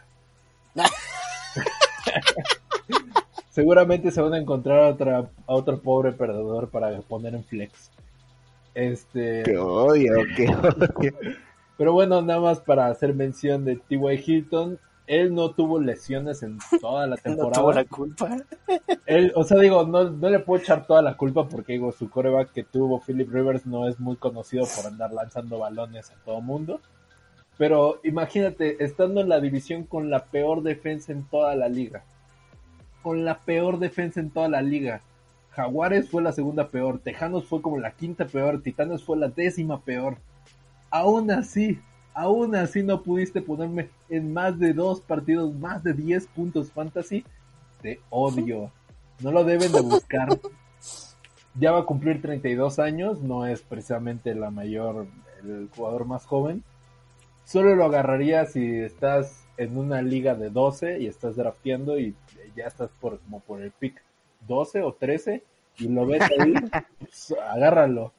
Seguramente 3.51 4.11
se 4.11 4.23
van 4.23 4.35
a 4.35 4.39
encontrar 4.39 4.81
a, 4.81 4.89
otra, 4.89 5.19
a 5.19 5.55
otro 5.55 5.81
pobre 5.81 6.13
perdedor 6.13 6.71
para 6.71 6.99
poner 7.03 7.35
en 7.35 7.45
flex. 7.45 7.91
Este. 8.75 9.43
Qué 9.43 9.59
odio, 9.59 10.15
qué 10.37 10.49
odio. 10.49 11.13
Pero 11.77 11.93
bueno, 11.93 12.23
nada 12.23 12.41
más 12.41 12.61
para 12.61 12.87
hacer 12.87 13.15
mención 13.15 13.65
de 13.65 13.77
T.Y. 13.77 14.23
Hilton, 14.25 14.79
él 15.07 15.35
no 15.35 15.51
tuvo 15.51 15.81
lesiones 15.81 16.43
en 16.45 16.59
toda 16.81 17.07
la 17.07 17.17
temporada. 17.17 17.57
No 17.57 17.63
tuvo 17.63 17.73
la 17.73 17.85
culpa. 17.85 18.37
Él, 19.07 19.33
o 19.35 19.43
sea, 19.43 19.59
digo, 19.59 19.85
no, 19.85 20.09
no 20.09 20.31
le 20.31 20.39
puedo 20.39 20.63
echar 20.63 20.87
toda 20.87 21.03
la 21.03 21.17
culpa 21.17 21.49
porque 21.49 21.73
digo, 21.73 21.91
su 21.91 22.09
coreback 22.09 22.53
que 22.53 22.63
tuvo 22.63 23.01
Philip 23.01 23.29
Rivers 23.33 23.67
no 23.67 23.89
es 23.89 23.99
muy 23.99 24.17
conocido 24.17 24.67
por 24.77 24.87
andar 24.87 25.13
lanzando 25.13 25.59
balones 25.59 26.11
a 26.11 26.25
todo 26.25 26.41
mundo. 26.41 26.81
Pero 27.59 28.01
imagínate, 28.05 28.85
estando 28.85 29.21
en 29.21 29.29
la 29.29 29.41
división 29.41 29.83
con 29.85 30.11
la 30.11 30.27
peor 30.27 30.63
defensa 30.63 31.13
en 31.13 31.25
toda 31.25 31.57
la 31.57 31.69
liga. 31.69 32.05
Con 33.03 33.25
la 33.25 33.39
peor 33.39 33.79
defensa 33.79 34.21
en 34.21 34.31
toda 34.31 34.49
la 34.49 34.63
liga. 34.63 35.01
Jaguares 35.51 36.09
fue 36.09 36.23
la 36.23 36.33
segunda 36.33 36.69
peor, 36.69 37.01
Tejanos 37.01 37.45
fue 37.45 37.61
como 37.61 37.79
la 37.79 37.91
quinta 37.91 38.25
peor, 38.25 38.63
Titanes 38.63 39.03
fue 39.03 39.17
la 39.17 39.29
décima 39.29 39.81
peor. 39.81 40.17
Aún 40.91 41.31
así, 41.31 41.81
aún 42.15 42.55
así 42.55 42.83
no 42.83 43.03
pudiste 43.03 43.43
ponerme 43.43 43.89
en 44.09 44.33
más 44.33 44.59
de 44.59 44.73
dos 44.73 45.01
partidos, 45.01 45.55
más 45.55 45.83
de 45.83 45.95
10 45.95 46.27
puntos 46.29 46.73
fantasy. 46.73 47.25
Te 47.83 48.01
odio. 48.11 48.71
No 49.21 49.33
lo 49.33 49.45
deben 49.45 49.73
de 49.73 49.81
buscar. 49.81 50.29
Ya 51.55 51.73
va 51.73 51.81
a 51.81 51.85
cumplir 51.85 52.23
32 52.23 52.79
años, 52.79 53.21
no 53.21 53.47
es 53.47 53.63
precisamente 53.63 54.35
la 54.35 54.51
mayor, 54.51 55.07
el 55.43 55.69
jugador 55.75 56.05
más 56.05 56.25
joven. 56.27 56.63
Solo 57.45 57.75
lo 57.75 57.85
agarraría 57.85 58.47
si 58.47 58.65
estás 58.81 59.45
en 59.57 59.77
una 59.77 60.01
liga 60.03 60.35
de 60.35 60.51
12 60.51 61.01
y 61.01 61.07
estás 61.07 61.37
drafteando 61.37 61.99
y 61.99 62.15
ya 62.55 62.67
estás 62.67 62.91
por 63.01 63.19
como 63.21 63.41
por 63.41 63.61
el 63.61 63.71
pick 63.73 64.03
12 64.47 64.83
o 64.83 64.93
13 64.95 65.43
y 65.79 65.89
lo 65.89 66.07
ves 66.07 66.23
ahí, 66.23 66.55
pues, 66.99 67.35
agárralo. 67.51 68.13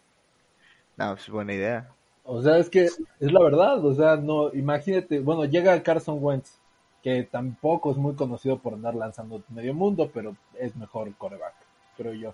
No, 0.97 1.13
pues 1.13 1.29
buena 1.29 1.53
idea. 1.53 1.89
O 2.23 2.41
sea, 2.41 2.57
es 2.57 2.69
que 2.69 2.85
es 2.85 2.99
la 3.19 3.41
verdad, 3.41 3.83
o 3.83 3.93
sea, 3.93 4.15
no, 4.15 4.53
imagínate, 4.53 5.19
bueno, 5.19 5.45
llega 5.45 5.81
Carson 5.81 6.17
Wentz, 6.21 6.59
que 7.01 7.23
tampoco 7.23 7.91
es 7.91 7.97
muy 7.97 8.13
conocido 8.13 8.59
por 8.59 8.73
andar 8.73 8.93
lanzando 8.95 9.41
medio 9.49 9.73
mundo, 9.73 10.11
pero 10.13 10.35
es 10.59 10.75
mejor 10.75 11.11
coreback, 11.15 11.55
creo 11.97 12.13
yo. 12.13 12.33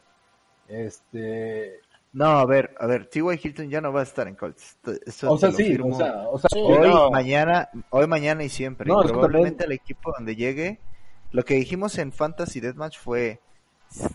Este, 0.68 1.80
No, 2.12 2.25
a 2.25 2.46
ver, 2.46 2.75
a 2.80 2.86
ver, 2.88 3.06
T.Y. 3.06 3.39
Hilton 3.42 3.70
ya 3.70 3.80
no 3.80 3.94
va 3.94 4.01
a 4.01 4.04
estar 4.04 4.27
en 4.27 4.36
Colts. 4.36 4.77
O 5.25 5.38
sea, 5.38 5.51
sí, 5.51 5.63
firmo. 5.63 5.96
O 5.96 5.98
sea, 5.98 6.27
o 6.30 6.38
sea, 6.39 6.50
hoy, 6.62 6.89
no. 6.89 7.10
mañana, 7.12 7.70
hoy, 7.89 8.08
mañana 8.08 8.44
y 8.44 8.50
siempre. 8.50 8.88
No, 8.89 9.01
Y 9.01 9.06
es 9.06 9.08
que 9.08 9.13
probablemente 9.13 9.63
también- 9.63 9.80
el 9.80 9.84
equipo 9.84 10.12
donde 10.18 10.36
llegue, 10.36 10.80
lo 11.31 11.43
que 11.46 11.55
dijimos 11.55 11.98
en 11.98 12.12
Fantasy 12.12 12.60
Deathmatch 12.60 12.98
fue, 12.98 13.39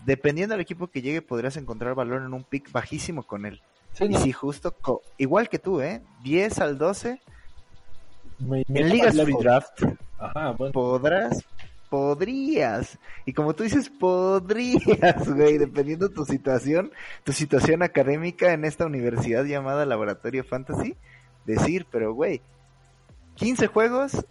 dependiendo 0.05 0.53
del 0.53 0.61
equipo 0.61 0.87
que 0.87 1.01
llegue, 1.01 1.21
podrías 1.21 1.57
encontrar 1.57 1.95
valor 1.95 2.21
en 2.21 2.33
un 2.33 2.43
pick 2.43 2.71
bajísimo 2.71 3.23
con 3.23 3.45
él. 3.45 3.61
sí, 3.93 4.05
Y 4.05 4.09
no, 4.09 4.19
si 4.19 4.31
justo, 4.31 4.75
igual 5.17 5.49
que 5.49 5.59
tú, 5.59 5.81
¿eh? 5.81 6.01
10 6.23 6.59
al 6.59 6.77
12, 6.77 7.21
me- 8.39 8.63
me 8.67 8.79
en 8.81 8.89
ligas 8.89 9.15
free 9.15 9.35
draft, 9.39 9.83
Ajá, 10.19 10.51
bueno, 10.51 10.71
podrás, 10.73 11.43
podrías. 11.89 12.97
Y 13.25 13.33
como 13.33 13.53
tú 13.53 13.63
dices, 13.63 13.89
podrías, 13.89 14.79
güey, 15.35 15.57
dependiendo 15.57 16.09
tu 16.09 16.25
situación, 16.25 16.91
tu 17.23 17.31
situación 17.33 17.83
académica 17.83 18.53
en 18.53 18.65
esta 18.65 18.85
universidad 18.85 19.45
llamada 19.45 19.85
Laboratorio 19.85 20.43
Fantasy, 20.43 20.95
decir, 21.45 21.85
pero 21.91 22.13
güey, 22.13 22.41
15 23.35 23.67
juegos 23.67 24.25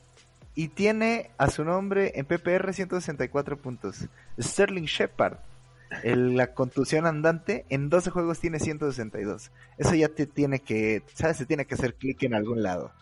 y 0.55 0.69
tiene 0.69 1.31
a 1.39 1.49
su 1.51 1.65
nombre 1.65 2.13
en 2.17 2.27
PPR 2.27 2.73
164 2.73 3.57
puntos. 3.59 4.07
Sterling 4.41 4.85
Shepard, 4.85 5.39
el- 6.03 6.37
la 6.37 6.55
contusión 6.55 7.07
andante, 7.07 7.65
en 7.69 7.89
12 7.89 8.11
juegos 8.11 8.39
tiene 8.41 8.59
162. 8.59 9.51
Eso 9.79 9.95
ya 9.95 10.09
te 10.09 10.27
tiene 10.27 10.61
que, 10.61 11.03
¿sabes? 11.15 11.37
Se 11.39 11.47
tiene 11.47 11.65
que 11.67 11.75
hacer 11.75 11.95
clic 11.95 12.23
en 12.23 12.35
algún 12.35 12.63
lado. 12.63 12.93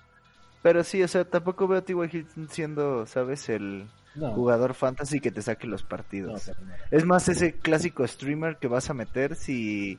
Pero 0.63 0.85
sí, 0.85 1.03
o 1.03 1.09
sea, 1.09 1.25
tampoco 1.25 1.67
veo 1.67 1.79
a 1.79 1.83
T.Y. 1.85 1.97
Hilton 2.13 2.49
siendo, 2.51 3.07
¿sabes? 3.07 3.49
El 3.49 3.89
no, 4.15 4.33
jugador 4.35 4.75
fantasy 4.75 5.19
que 5.21 5.31
te 5.31 5.41
saque 5.43 5.67
los 5.67 5.83
partidos. 5.83 6.49
no. 6.49 6.55
Es 6.91 7.05
más 7.07 7.29
ese 7.29 7.55
clásico 7.55 8.07
streamer 8.07 8.59
que 8.59 8.69
vas 8.69 8.91
a 8.91 8.95
meter 8.95 9.37
si... 9.37 9.99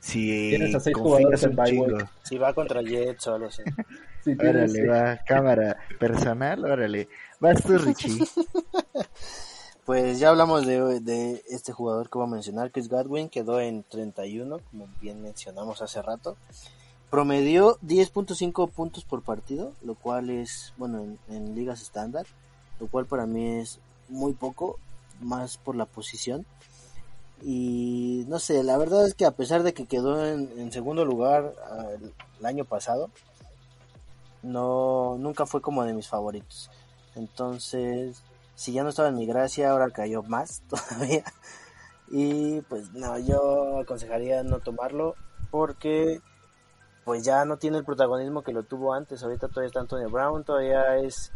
Si 0.00 0.50
Tienes 0.50 0.74
a 0.74 0.80
seis 0.80 0.96
jugadores 0.96 1.42
en 1.42 1.56
chingo. 1.64 1.98
Si 2.22 2.38
va 2.38 2.52
contra 2.54 2.82
Jets 2.82 3.26
o 3.26 3.34
algo 3.34 3.48
así. 3.48 3.62
Sí, 4.24 4.34
tienes- 4.36 4.72
Órale, 4.74 4.86
va, 4.88 5.16
cámara 5.24 5.76
personal, 5.98 6.64
órale. 6.64 7.08
Vas 7.40 7.62
tú, 7.62 7.78
Richie. 7.78 8.18
Pues 9.84 10.18
ya 10.18 10.28
hablamos 10.28 10.66
de, 10.66 11.00
de 11.00 11.42
este 11.48 11.72
jugador 11.72 12.10
que 12.10 12.18
voy 12.18 12.26
a 12.26 12.30
mencionar, 12.30 12.70
Chris 12.70 12.90
Godwin, 12.90 13.30
quedó 13.30 13.58
en 13.58 13.84
31, 13.84 14.58
como 14.70 14.86
bien 15.00 15.22
mencionamos 15.22 15.80
hace 15.80 16.02
rato. 16.02 16.36
Promedió 17.08 17.78
10.5 17.80 18.70
puntos 18.70 19.04
por 19.04 19.22
partido, 19.22 19.72
lo 19.82 19.94
cual 19.94 20.28
es, 20.28 20.74
bueno, 20.76 20.98
en, 21.02 21.18
en 21.34 21.54
ligas 21.54 21.80
estándar, 21.80 22.26
lo 22.80 22.86
cual 22.88 23.06
para 23.06 23.24
mí 23.24 23.60
es 23.60 23.80
muy 24.10 24.34
poco, 24.34 24.78
más 25.22 25.56
por 25.56 25.74
la 25.74 25.86
posición. 25.86 26.44
Y 27.42 28.24
no 28.28 28.38
sé, 28.38 28.62
la 28.64 28.76
verdad 28.78 29.06
es 29.06 29.14
que 29.14 29.24
a 29.24 29.30
pesar 29.30 29.62
de 29.62 29.72
que 29.72 29.86
quedó 29.86 30.26
en, 30.26 30.50
en 30.58 30.72
segundo 30.72 31.04
lugar 31.04 31.54
ah, 31.70 31.86
el, 31.94 32.12
el 32.40 32.46
año 32.46 32.64
pasado, 32.64 33.10
no 34.42 35.16
nunca 35.18 35.46
fue 35.46 35.60
como 35.60 35.84
de 35.84 35.94
mis 35.94 36.08
favoritos. 36.08 36.70
Entonces, 37.14 38.22
si 38.54 38.72
ya 38.72 38.82
no 38.82 38.88
estaba 38.88 39.08
en 39.08 39.16
mi 39.16 39.26
gracia, 39.26 39.70
ahora 39.70 39.90
cayó 39.90 40.22
más 40.22 40.62
todavía. 40.68 41.24
Y 42.10 42.60
pues 42.62 42.92
no, 42.92 43.18
yo 43.18 43.78
aconsejaría 43.78 44.42
no 44.42 44.60
tomarlo 44.60 45.14
porque 45.50 46.20
pues 47.04 47.22
ya 47.24 47.44
no 47.44 47.56
tiene 47.56 47.78
el 47.78 47.84
protagonismo 47.84 48.42
que 48.42 48.52
lo 48.52 48.62
tuvo 48.62 48.94
antes. 48.94 49.22
Ahorita 49.22 49.48
todavía 49.48 49.68
está 49.68 49.80
Antonio 49.80 50.10
Brown, 50.10 50.44
todavía 50.44 50.96
es... 50.96 51.32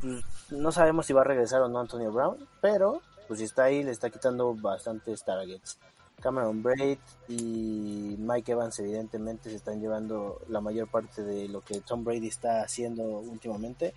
pues, 0.00 0.24
no 0.50 0.72
sabemos 0.72 1.06
si 1.06 1.12
va 1.12 1.22
a 1.22 1.24
regresar 1.24 1.60
o 1.62 1.68
no 1.68 1.80
Antonio 1.80 2.12
Brown, 2.12 2.38
pero 2.60 3.02
pues 3.26 3.40
si 3.40 3.46
está 3.46 3.64
ahí 3.64 3.82
le 3.82 3.90
está 3.90 4.10
quitando 4.10 4.54
bastantes 4.54 5.24
targets. 5.24 5.78
Cameron 6.20 6.62
Braid 6.62 6.98
y 7.28 8.16
Mike 8.18 8.52
Evans 8.52 8.78
evidentemente 8.78 9.50
se 9.50 9.56
están 9.56 9.80
llevando 9.80 10.40
la 10.48 10.60
mayor 10.60 10.88
parte 10.88 11.22
de 11.22 11.48
lo 11.48 11.60
que 11.60 11.80
Tom 11.80 12.04
Brady 12.04 12.28
está 12.28 12.62
haciendo 12.62 13.02
últimamente. 13.02 13.94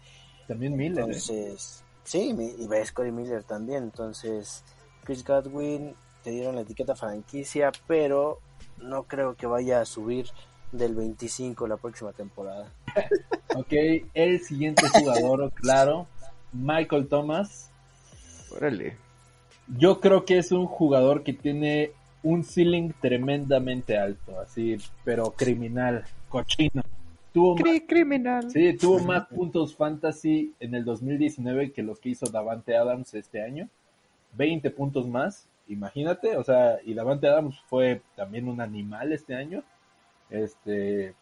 También 0.47 0.75
Miller, 0.75 0.99
¿eh? 0.99 1.01
Entonces, 1.03 1.83
sí, 2.03 2.35
y 2.57 2.67
ves 2.67 2.91
Corey 2.91 3.11
Miller 3.11 3.43
también. 3.43 3.83
Entonces, 3.83 4.63
Chris 5.03 5.23
Godwin 5.23 5.95
te 6.23 6.31
dieron 6.31 6.55
la 6.55 6.61
etiqueta 6.61 6.95
franquicia, 6.95 7.71
pero 7.87 8.39
no 8.77 9.03
creo 9.03 9.35
que 9.35 9.47
vaya 9.47 9.79
a 9.79 9.85
subir 9.85 10.27
del 10.71 10.95
25 10.95 11.67
la 11.67 11.77
próxima 11.77 12.11
temporada. 12.13 12.71
Ok, 13.55 13.73
el 14.13 14.39
siguiente 14.41 14.87
jugador, 14.89 15.51
claro, 15.53 16.05
Michael 16.53 17.07
Thomas. 17.07 17.71
Órale. 18.51 18.97
Yo 19.75 19.99
creo 19.99 20.23
que 20.25 20.37
es 20.37 20.51
un 20.51 20.65
jugador 20.65 21.23
que 21.23 21.33
tiene 21.33 21.91
un 22.23 22.43
ceiling 22.43 22.91
tremendamente 23.01 23.97
alto, 23.97 24.39
así, 24.39 24.77
pero 25.03 25.31
criminal, 25.31 26.05
cochino. 26.29 26.81
Tuvo 27.33 27.55
Cri- 27.55 27.85
criminal. 27.87 28.49
sí, 28.49 28.73
tuvo 28.77 28.99
más 28.99 29.27
puntos 29.27 29.75
fantasy 29.75 30.53
en 30.59 30.73
el 30.73 30.85
2019 30.85 31.71
que 31.71 31.83
los 31.83 31.99
que 31.99 32.09
hizo 32.09 32.25
Davante 32.27 32.75
Adams 32.75 33.13
este 33.13 33.41
año. 33.43 33.69
20 34.33 34.71
puntos 34.71 35.07
más, 35.07 35.47
imagínate, 35.67 36.37
o 36.37 36.43
sea, 36.43 36.77
y 36.83 36.93
Davante 36.93 37.27
Adams 37.27 37.59
fue 37.67 38.01
también 38.15 38.47
un 38.47 38.61
animal 38.61 39.11
este 39.11 39.35
año. 39.35 39.63
Este, 40.29 41.13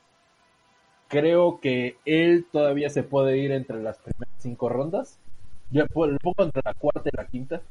creo 1.07 1.59
que 1.59 1.97
él 2.05 2.45
todavía 2.51 2.89
se 2.89 3.03
puede 3.03 3.37
ir 3.37 3.51
entre 3.51 3.81
las 3.81 3.97
primeras 3.97 4.35
cinco 4.39 4.69
rondas. 4.69 5.19
Yo 5.71 5.83
lo 5.83 6.17
pongo 6.19 6.43
entre 6.43 6.61
la 6.63 6.73
cuarta 6.73 7.09
y 7.11 7.17
la 7.17 7.27
quinta. 7.27 7.61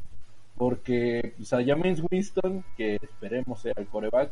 Porque 0.56 1.34
pues, 1.36 1.52
a 1.52 1.64
James 1.64 2.02
Winston, 2.10 2.64
que 2.76 2.96
esperemos 2.96 3.60
sea 3.60 3.72
el 3.76 3.86
coreback, 3.86 4.30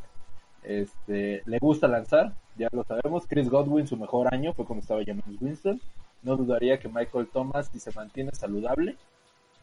este, 0.63 1.43
le 1.45 1.59
gusta 1.59 1.89
lanzar, 1.89 2.35
ya 2.57 2.69
lo 2.73 2.85
sabemos. 2.85 3.27
Chris 3.27 3.49
Godwin, 3.49 3.87
su 3.87 3.97
mejor 3.97 4.33
año 4.33 4.53
fue 4.53 4.65
cuando 4.65 4.83
estaba 4.83 5.03
James 5.05 5.25
Winston. 5.41 5.81
No 6.23 6.37
dudaría 6.37 6.79
que 6.79 6.89
Michael 6.89 7.29
Thomas, 7.33 7.69
si 7.73 7.81
se 7.81 7.91
mantiene 7.93 8.31
saludable, 8.33 8.97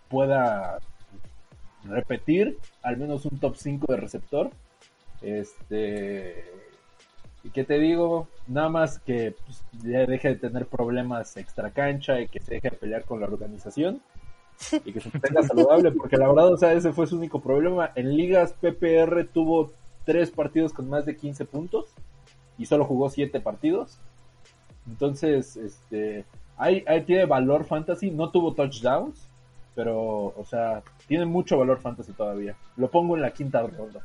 pueda 0.09 0.79
repetir 1.85 2.57
al 2.81 2.97
menos 2.97 3.25
un 3.25 3.39
top 3.39 3.55
5 3.55 3.93
de 3.93 3.97
receptor. 3.97 4.51
Este, 5.21 6.45
y 7.43 7.49
que 7.51 7.63
te 7.63 7.79
digo, 7.79 8.27
nada 8.47 8.69
más 8.69 8.99
que 8.99 9.35
pues, 9.45 9.63
ya 9.83 10.05
deje 10.05 10.29
de 10.29 10.35
tener 10.35 10.65
problemas 10.65 11.37
extra 11.37 11.71
cancha 11.71 12.19
y 12.19 12.27
que 12.27 12.41
se 12.41 12.55
deje 12.55 12.71
de 12.71 12.77
pelear 12.77 13.05
con 13.05 13.21
la 13.21 13.27
organización 13.27 14.01
y 14.85 14.93
que 14.93 14.99
se 14.99 15.09
mantenga 15.11 15.43
saludable, 15.43 15.91
porque 15.91 16.17
la 16.17 16.27
verdad, 16.27 16.53
o 16.53 16.57
sea, 16.57 16.73
ese 16.73 16.91
fue 16.91 17.07
su 17.07 17.17
único 17.17 17.41
problema. 17.41 17.91
En 17.95 18.15
ligas 18.15 18.53
PPR 18.53 19.25
tuvo 19.31 19.71
tres 20.05 20.31
partidos 20.31 20.73
con 20.73 20.89
más 20.89 21.05
de 21.05 21.15
15 21.15 21.45
puntos 21.45 21.87
y 22.57 22.65
solo 22.65 22.85
jugó 22.85 23.09
siete 23.09 23.39
partidos. 23.39 23.99
Entonces, 24.87 25.55
este, 25.57 26.25
hay, 26.57 26.83
tiene 27.05 27.25
valor 27.25 27.65
fantasy, 27.65 28.11
no 28.11 28.31
tuvo 28.31 28.53
touchdowns, 28.53 29.29
pero, 29.75 30.33
o 30.35 30.45
sea, 30.45 30.83
tiene 31.07 31.25
mucho 31.25 31.57
valor 31.57 31.79
fantasy 31.79 32.11
todavía. 32.11 32.55
Lo 32.75 32.89
pongo 32.89 33.15
en 33.15 33.21
la 33.21 33.31
quinta 33.31 33.61
ronda. 33.61 34.01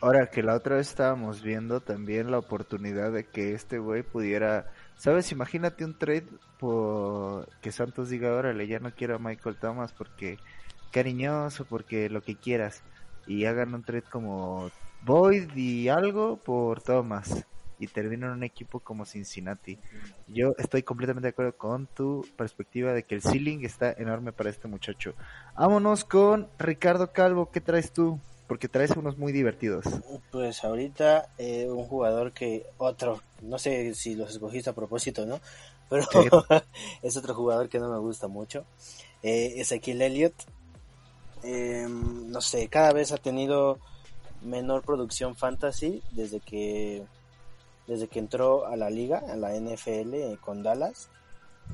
Ahora 0.00 0.26
que 0.26 0.42
la 0.42 0.54
otra 0.54 0.76
vez 0.76 0.88
estábamos 0.88 1.42
viendo 1.42 1.80
también 1.80 2.30
la 2.30 2.38
oportunidad 2.38 3.10
de 3.10 3.24
que 3.24 3.54
este 3.54 3.78
güey 3.78 4.02
pudiera, 4.02 4.66
¿sabes? 4.96 5.32
Imagínate 5.32 5.84
un 5.84 5.98
trade 5.98 6.26
por 6.58 7.48
que 7.60 7.72
Santos 7.72 8.08
diga, 8.08 8.32
órale, 8.34 8.66
ya 8.66 8.78
no 8.78 8.94
quiero 8.94 9.16
a 9.16 9.18
Michael 9.18 9.56
Thomas 9.56 9.92
porque 9.92 10.38
cariñoso, 10.92 11.64
porque 11.64 12.08
lo 12.08 12.22
que 12.22 12.36
quieras. 12.36 12.82
Y 13.26 13.46
hagan 13.46 13.74
un 13.74 13.82
trade 13.82 14.02
como 14.02 14.70
Boyd 15.02 15.54
y 15.56 15.88
algo 15.88 16.36
por 16.36 16.82
Thomas 16.82 17.44
y 17.78 17.88
termina 17.88 18.26
en 18.26 18.32
un 18.32 18.42
equipo 18.44 18.80
como 18.80 19.04
Cincinnati. 19.04 19.78
Yo 20.28 20.54
estoy 20.58 20.82
completamente 20.82 21.26
de 21.26 21.30
acuerdo 21.30 21.56
con 21.56 21.86
tu 21.86 22.26
perspectiva 22.36 22.92
de 22.92 23.02
que 23.02 23.14
el 23.14 23.22
ceiling 23.22 23.64
está 23.64 23.92
enorme 23.92 24.32
para 24.32 24.50
este 24.50 24.68
muchacho. 24.68 25.14
Vámonos 25.56 26.04
con 26.04 26.48
Ricardo 26.58 27.12
Calvo, 27.12 27.50
¿qué 27.50 27.60
traes 27.60 27.92
tú? 27.92 28.20
Porque 28.46 28.68
traes 28.68 28.90
unos 28.90 29.16
muy 29.16 29.32
divertidos. 29.32 29.84
Pues 30.30 30.64
ahorita 30.64 31.28
eh, 31.38 31.66
un 31.68 31.86
jugador 31.86 32.32
que 32.32 32.66
otro, 32.76 33.22
no 33.42 33.58
sé 33.58 33.94
si 33.94 34.14
los 34.14 34.30
escogiste 34.30 34.70
a 34.70 34.74
propósito, 34.74 35.24
¿no? 35.24 35.40
Pero 35.88 36.06
es 37.02 37.16
otro 37.16 37.34
jugador 37.34 37.68
que 37.68 37.78
no 37.78 37.90
me 37.90 37.98
gusta 37.98 38.28
mucho. 38.28 38.64
Eh, 39.22 39.54
Ezequiel 39.56 40.02
Elliott. 40.02 40.34
Em, 41.42 42.30
no 42.30 42.40
sé, 42.40 42.68
cada 42.68 42.92
vez 42.92 43.12
ha 43.12 43.18
tenido 43.18 43.78
menor 44.42 44.82
producción 44.82 45.36
fantasy 45.36 46.02
desde 46.12 46.40
que 46.40 47.04
desde 47.86 48.08
que 48.08 48.18
entró 48.18 48.66
a 48.66 48.76
la 48.76 48.90
liga, 48.90 49.22
a 49.28 49.36
la 49.36 49.54
NFL 49.54 50.14
eh, 50.14 50.38
con 50.40 50.62
Dallas. 50.62 51.08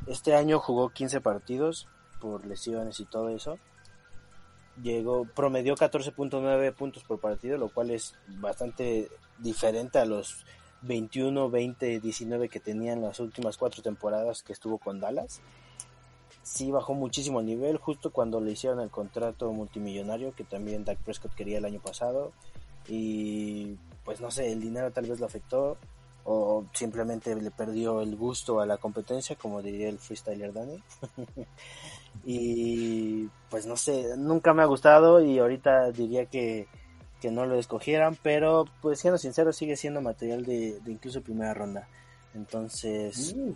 Este 0.07 0.35
año 0.35 0.59
jugó 0.59 0.91
15 0.91 1.21
partidos 1.21 1.89
por 2.21 2.47
lesiones 2.47 3.01
y 3.01 3.05
todo 3.05 3.29
eso. 3.29 3.59
Llegó, 4.83 5.25
promedió 5.25 5.75
14.9 5.75 6.73
puntos 6.75 7.05
por 7.05 7.21
partido, 7.21 7.59
lo 7.59 7.69
cual 7.69 7.91
es 7.91 8.15
bastante 8.27 9.09
diferente 9.39 9.99
a 9.99 10.05
los 10.05 10.45
21, 10.83 11.51
20, 11.51 12.01
19 12.01 12.49
que 12.49 12.61
tenía 12.61 12.93
en 12.93 13.03
las 13.03 13.21
últimas 13.21 13.57
cuatro 13.57 13.83
temporadas 13.83 14.43
que 14.43 14.53
estuvo 14.53 14.79
con 14.79 15.01
Dallas. 15.01 15.41
Sí 16.43 16.71
bajó 16.71 16.95
muchísimo 16.95 17.43
nivel 17.43 17.77
justo 17.77 18.11
cuando 18.11 18.41
le 18.41 18.53
hicieron 18.53 18.81
el 18.81 18.91
contrato 18.91 19.53
multimillonario 19.53 20.35
que 20.35 20.45
también 20.45 20.85
Dak 20.85 20.99
Prescott 20.99 21.35
quería 21.35 21.59
el 21.59 21.65
año 21.65 21.81
pasado. 21.81 22.33
Y 22.89 23.77
pues 24.05 24.21
no 24.21 24.31
sé, 24.31 24.51
el 24.53 24.61
dinero 24.61 24.91
tal 24.91 25.07
vez 25.07 25.21
lo 25.21 25.27
afectó 25.27 25.77
o 26.25 26.67
simplemente 26.73 27.35
le 27.35 27.51
perdió 27.51 28.01
el 28.03 28.17
gusto 28.17 28.61
a 28.61 28.67
la 28.67 28.77
competencia, 28.77 29.37
como 29.37 29.63
diría 29.63 29.89
el 29.89 29.99
freestyler 29.99 30.53
Dani. 30.53 30.83
y 32.25 33.29
pues 33.49 33.67
no 33.67 33.77
sé, 33.77 34.17
nunca 34.17 34.53
me 34.55 34.63
ha 34.63 34.67
gustado 34.67 35.23
y 35.23 35.39
ahorita 35.39 35.91
diría 35.93 36.27
que, 36.27 36.67
que 37.21 37.31
no 37.31 37.47
lo 37.47 37.59
escogieran, 37.59 38.17
pero 38.23 38.67
pues 38.81 39.01
siendo 39.01 39.19
sincero 39.19 39.53
sigue 39.53 39.77
siendo 39.77 40.01
material 40.01 40.45
de, 40.45 40.81
incluso 40.87 41.23
primera 41.23 41.55
ronda. 41.55 41.89
Entonces... 42.35 43.35
Uh. 43.37 43.55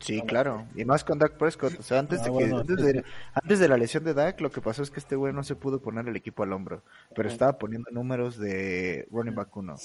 Sí, 0.00 0.22
claro. 0.22 0.64
Y 0.76 0.84
más 0.84 1.02
con 1.02 1.18
Dak 1.18 1.36
Prescott. 1.36 1.80
O 1.80 1.82
sea, 1.82 1.98
antes, 1.98 2.20
ah, 2.20 2.24
de 2.24 2.30
que, 2.30 2.44
antes, 2.44 2.76
de, 2.76 3.04
antes, 3.34 3.58
de, 3.58 3.68
la 3.68 3.76
lesión 3.76 4.04
de 4.04 4.14
Dak, 4.14 4.40
lo 4.40 4.52
que 4.52 4.60
pasó 4.60 4.84
es 4.84 4.92
que 4.92 5.00
este 5.00 5.16
güey 5.16 5.32
no 5.32 5.42
se 5.42 5.56
pudo 5.56 5.80
poner 5.80 6.06
el 6.06 6.14
equipo 6.14 6.44
al 6.44 6.52
hombro. 6.52 6.84
Pero 7.16 7.28
estaba 7.28 7.58
poniendo 7.58 7.90
números 7.90 8.38
de 8.38 9.08
running 9.10 9.34
back 9.34 9.56
1. 9.56 9.76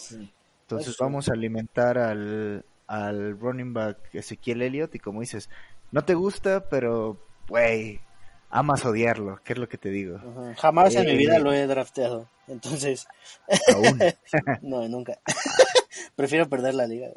Entonces 0.63 0.97
vamos 0.97 1.29
a 1.29 1.33
alimentar 1.33 1.97
al, 1.97 2.65
al 2.87 3.39
running 3.39 3.73
back 3.73 3.97
Ezequiel 4.13 4.61
Elliott 4.61 4.95
y 4.95 4.99
como 4.99 5.21
dices, 5.21 5.49
no 5.91 6.03
te 6.03 6.13
gusta, 6.13 6.69
pero, 6.69 7.17
güey, 7.47 7.99
amas 8.49 8.85
odiarlo, 8.85 9.39
¿qué 9.43 9.53
es 9.53 9.59
lo 9.59 9.67
que 9.67 9.77
te 9.77 9.89
digo? 9.89 10.19
Jamás 10.57 10.95
en 10.95 11.05
mi 11.05 11.17
vida 11.17 11.37
eh, 11.37 11.39
lo 11.39 11.53
he 11.53 11.67
drafteado, 11.67 12.29
entonces... 12.47 13.07
¿Aún? 13.73 13.99
no, 14.61 14.87
nunca. 14.87 15.19
Prefiero 16.15 16.47
perder 16.47 16.75
la 16.75 16.87
liga. 16.87 17.09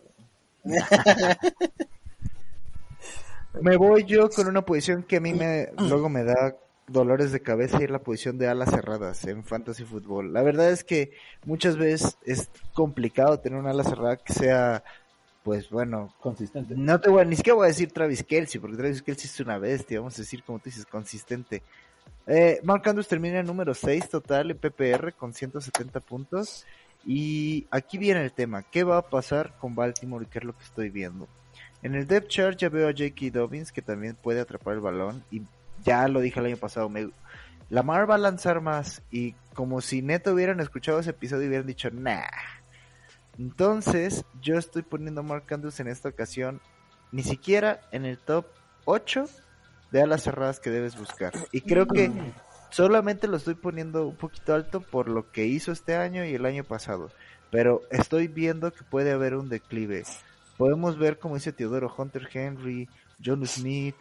me 3.60 3.76
voy 3.76 4.04
yo 4.04 4.28
con 4.28 4.48
una 4.48 4.62
posición 4.62 5.04
que 5.04 5.18
a 5.18 5.20
mí 5.20 5.32
me 5.32 5.68
luego 5.78 6.08
me 6.08 6.24
da 6.24 6.56
dolores 6.88 7.32
de 7.32 7.40
cabeza 7.40 7.82
y 7.82 7.86
la 7.86 7.98
posición 7.98 8.38
de 8.38 8.48
alas 8.48 8.70
cerradas 8.70 9.24
en 9.26 9.44
fantasy 9.44 9.84
fútbol. 9.84 10.32
La 10.32 10.42
verdad 10.42 10.70
es 10.70 10.84
que 10.84 11.12
muchas 11.44 11.76
veces 11.76 12.16
es 12.24 12.48
complicado 12.74 13.38
tener 13.40 13.58
una 13.58 13.70
ala 13.70 13.84
cerrada 13.84 14.16
que 14.16 14.32
sea, 14.32 14.84
pues 15.42 15.68
bueno, 15.70 16.14
consistente. 16.20 16.74
No 16.76 17.00
te 17.00 17.10
voy 17.10 17.22
a, 17.22 17.24
ni 17.24 17.36
siquiera 17.36 17.56
voy 17.56 17.64
a 17.64 17.68
decir 17.68 17.90
Travis 17.92 18.22
Kelsey, 18.22 18.60
porque 18.60 18.76
Travis 18.76 19.02
Kelsey 19.02 19.26
es 19.26 19.40
una 19.40 19.58
bestia, 19.58 19.98
vamos 19.98 20.14
a 20.18 20.22
decir 20.22 20.42
como 20.44 20.58
tú 20.58 20.66
dices, 20.66 20.86
consistente. 20.86 21.62
Eh, 22.26 22.60
Mark 22.62 22.82
Andrews 22.88 23.08
termina 23.08 23.38
en 23.40 23.46
número 23.46 23.74
6 23.74 24.08
total 24.08 24.50
en 24.50 24.58
PPR 24.58 25.12
con 25.12 25.32
170 25.32 26.00
puntos. 26.00 26.64
Y 27.04 27.66
aquí 27.70 27.98
viene 27.98 28.24
el 28.24 28.32
tema, 28.32 28.64
¿qué 28.64 28.82
va 28.82 28.98
a 28.98 29.02
pasar 29.02 29.56
con 29.58 29.76
Baltimore 29.76 30.24
y 30.24 30.28
qué 30.28 30.40
es 30.40 30.44
lo 30.44 30.56
que 30.56 30.64
estoy 30.64 30.90
viendo? 30.90 31.28
En 31.82 31.94
el 31.94 32.06
depth 32.08 32.28
chart 32.28 32.58
ya 32.58 32.68
veo 32.68 32.88
a 32.88 32.90
J.K. 32.90 33.30
Dobbins 33.32 33.70
que 33.70 33.80
también 33.80 34.16
puede 34.16 34.40
atrapar 34.40 34.74
el 34.74 34.80
balón 34.80 35.22
y 35.30 35.42
ya 35.86 36.06
lo 36.08 36.20
dije 36.20 36.40
el 36.40 36.46
año 36.46 36.56
pasado, 36.56 36.88
me, 36.88 37.08
Lamar 37.70 38.08
va 38.08 38.16
a 38.16 38.18
lanzar 38.18 38.60
más 38.60 39.02
y 39.10 39.32
como 39.54 39.80
si 39.80 40.02
neto 40.02 40.34
hubieran 40.34 40.60
escuchado 40.60 40.98
ese 40.98 41.10
episodio 41.10 41.44
y 41.44 41.48
hubieran 41.48 41.66
dicho, 41.66 41.90
nah. 41.90 42.26
Entonces, 43.38 44.24
yo 44.42 44.58
estoy 44.58 44.82
poniendo 44.82 45.20
a 45.20 45.24
Mark 45.24 45.44
Andrews 45.50 45.80
en 45.80 45.88
esta 45.88 46.08
ocasión 46.08 46.60
ni 47.12 47.22
siquiera 47.22 47.80
en 47.92 48.04
el 48.04 48.18
top 48.18 48.46
8 48.84 49.26
de 49.92 50.02
alas 50.02 50.22
cerradas 50.22 50.60
que 50.60 50.70
debes 50.70 50.98
buscar. 50.98 51.32
Y 51.52 51.60
creo 51.60 51.86
que 51.86 52.10
solamente 52.70 53.28
lo 53.28 53.36
estoy 53.36 53.54
poniendo 53.54 54.06
un 54.06 54.16
poquito 54.16 54.54
alto 54.54 54.80
por 54.80 55.08
lo 55.08 55.30
que 55.30 55.46
hizo 55.46 55.72
este 55.72 55.96
año 55.96 56.24
y 56.24 56.34
el 56.34 56.46
año 56.46 56.64
pasado. 56.64 57.10
Pero 57.50 57.82
estoy 57.90 58.26
viendo 58.28 58.72
que 58.72 58.84
puede 58.84 59.12
haber 59.12 59.34
un 59.34 59.48
declive. 59.48 60.04
Podemos 60.56 60.98
ver, 60.98 61.18
como 61.18 61.34
dice 61.34 61.52
Teodoro, 61.52 61.94
Hunter 61.96 62.28
Henry, 62.32 62.88
John 63.24 63.46
Smith, 63.46 63.96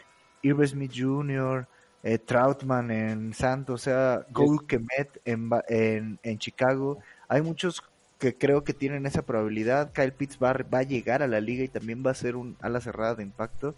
Irving 0.46 0.68
Smith 0.68 0.92
Jr., 0.96 1.68
eh, 2.04 2.20
Troutman 2.20 2.92
en 2.92 3.34
Santos, 3.34 3.82
o 3.82 3.84
sea, 3.84 4.28
Gold 4.30 4.68
Kemet 4.68 5.22
en, 5.26 5.50
en, 5.68 6.20
en, 6.22 6.38
Chicago. 6.38 7.00
Hay 7.28 7.42
muchos 7.42 7.82
que 8.20 8.38
creo 8.38 8.64
que 8.64 8.74
tienen 8.74 9.08
esa 9.08 9.24
probabilidad. 9.24 9.92
Kyle 9.92 10.14
Pitts 10.14 10.38
va, 10.42 10.52
a 10.52 10.84
llegar 10.84 11.24
a 11.24 11.28
la 11.28 11.42
liga 11.42 11.64
y 11.64 11.68
también 11.68 12.04
va 12.06 12.12
a 12.12 12.16
ser 12.16 12.36
un 12.36 12.58
ala 12.62 12.80
cerrada 12.80 13.16
de 13.16 13.24
impacto. 13.24 13.76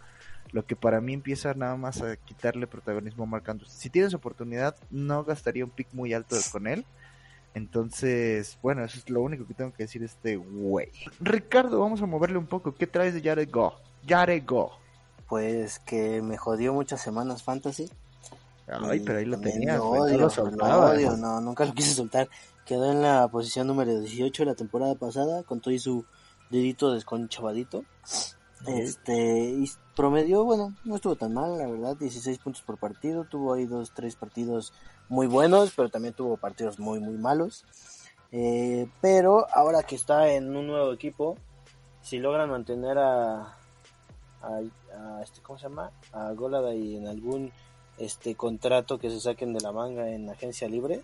Lo 0.51 0.65
que 0.65 0.75
para 0.75 0.99
mí 0.99 1.13
empieza 1.13 1.53
nada 1.53 1.77
más 1.77 2.01
a 2.01 2.17
quitarle 2.17 2.67
protagonismo 2.67 3.25
marcando. 3.25 3.63
Si 3.65 3.89
tienes 3.89 4.13
oportunidad, 4.13 4.75
no 4.89 5.23
gastaría 5.23 5.63
un 5.63 5.71
pick 5.71 5.87
muy 5.93 6.13
alto 6.13 6.35
con 6.51 6.67
él. 6.67 6.85
Entonces, 7.53 8.59
bueno, 8.61 8.83
eso 8.83 8.99
es 8.99 9.09
lo 9.09 9.21
único 9.21 9.47
que 9.47 9.53
tengo 9.53 9.71
que 9.73 9.83
decir 9.83 10.03
este 10.03 10.35
güey. 10.35 10.91
Ricardo, 11.21 11.79
vamos 11.79 12.01
a 12.01 12.05
moverle 12.05 12.37
un 12.37 12.45
poco. 12.45 12.75
¿Qué 12.75 12.87
traes 12.87 13.13
de 13.13 13.21
Jared 13.21 13.49
Go? 13.49 13.73
Jared 14.05 14.43
Go. 14.45 14.77
Pues 15.27 15.79
que 15.79 16.21
me 16.21 16.37
jodió 16.37 16.73
muchas 16.73 17.01
semanas 17.01 17.43
fantasy. 17.43 17.89
Ay, 18.67 18.99
pero 18.99 19.19
ahí 19.19 19.25
lo 19.25 19.39
tenías, 19.39 19.77
no, 19.77 19.91
odio, 19.91 20.27
odio, 20.27 21.15
no, 21.15 21.39
nunca 21.39 21.63
lo 21.65 21.73
quise 21.73 21.93
soltar. 21.93 22.27
Quedó 22.65 22.91
en 22.91 23.01
la 23.01 23.27
posición 23.29 23.67
número 23.67 23.97
18 23.97 24.43
la 24.43 24.55
temporada 24.55 24.95
pasada, 24.95 25.43
con 25.43 25.61
todo 25.61 25.73
y 25.73 25.79
su 25.79 26.05
dedito 26.49 26.91
desconchavadito. 26.91 27.85
Este, 28.65 29.51
y 29.51 29.69
promedió, 29.95 30.43
bueno, 30.43 30.75
no 30.83 30.95
estuvo 30.95 31.15
tan 31.15 31.33
mal, 31.33 31.57
la 31.57 31.67
verdad, 31.67 31.95
16 31.95 32.39
puntos 32.39 32.61
por 32.63 32.77
partido, 32.77 33.23
tuvo 33.23 33.53
ahí 33.53 33.65
dos, 33.65 33.93
tres 33.93 34.15
partidos 34.15 34.73
muy 35.09 35.27
buenos, 35.27 35.71
pero 35.75 35.89
también 35.89 36.13
tuvo 36.13 36.37
partidos 36.37 36.79
muy, 36.79 36.99
muy 36.99 37.17
malos. 37.17 37.63
Eh, 38.31 38.89
pero 38.99 39.47
ahora 39.53 39.83
que 39.83 39.95
está 39.95 40.29
en 40.29 40.55
un 40.55 40.67
nuevo 40.67 40.91
equipo, 40.91 41.37
si 42.01 42.17
logran 42.17 42.49
mantener 42.49 42.97
a, 42.97 43.57
a, 44.47 45.21
este, 45.21 45.41
¿cómo 45.41 45.59
se 45.59 45.63
llama? 45.63 45.91
A 46.11 46.31
Golada 46.33 46.73
y 46.73 46.95
en 46.95 47.07
algún 47.07 47.51
este 47.97 48.35
contrato 48.35 48.99
que 48.99 49.09
se 49.09 49.19
saquen 49.19 49.53
de 49.53 49.61
la 49.61 49.71
manga 49.71 50.09
en 50.09 50.29
agencia 50.29 50.67
libre, 50.67 51.03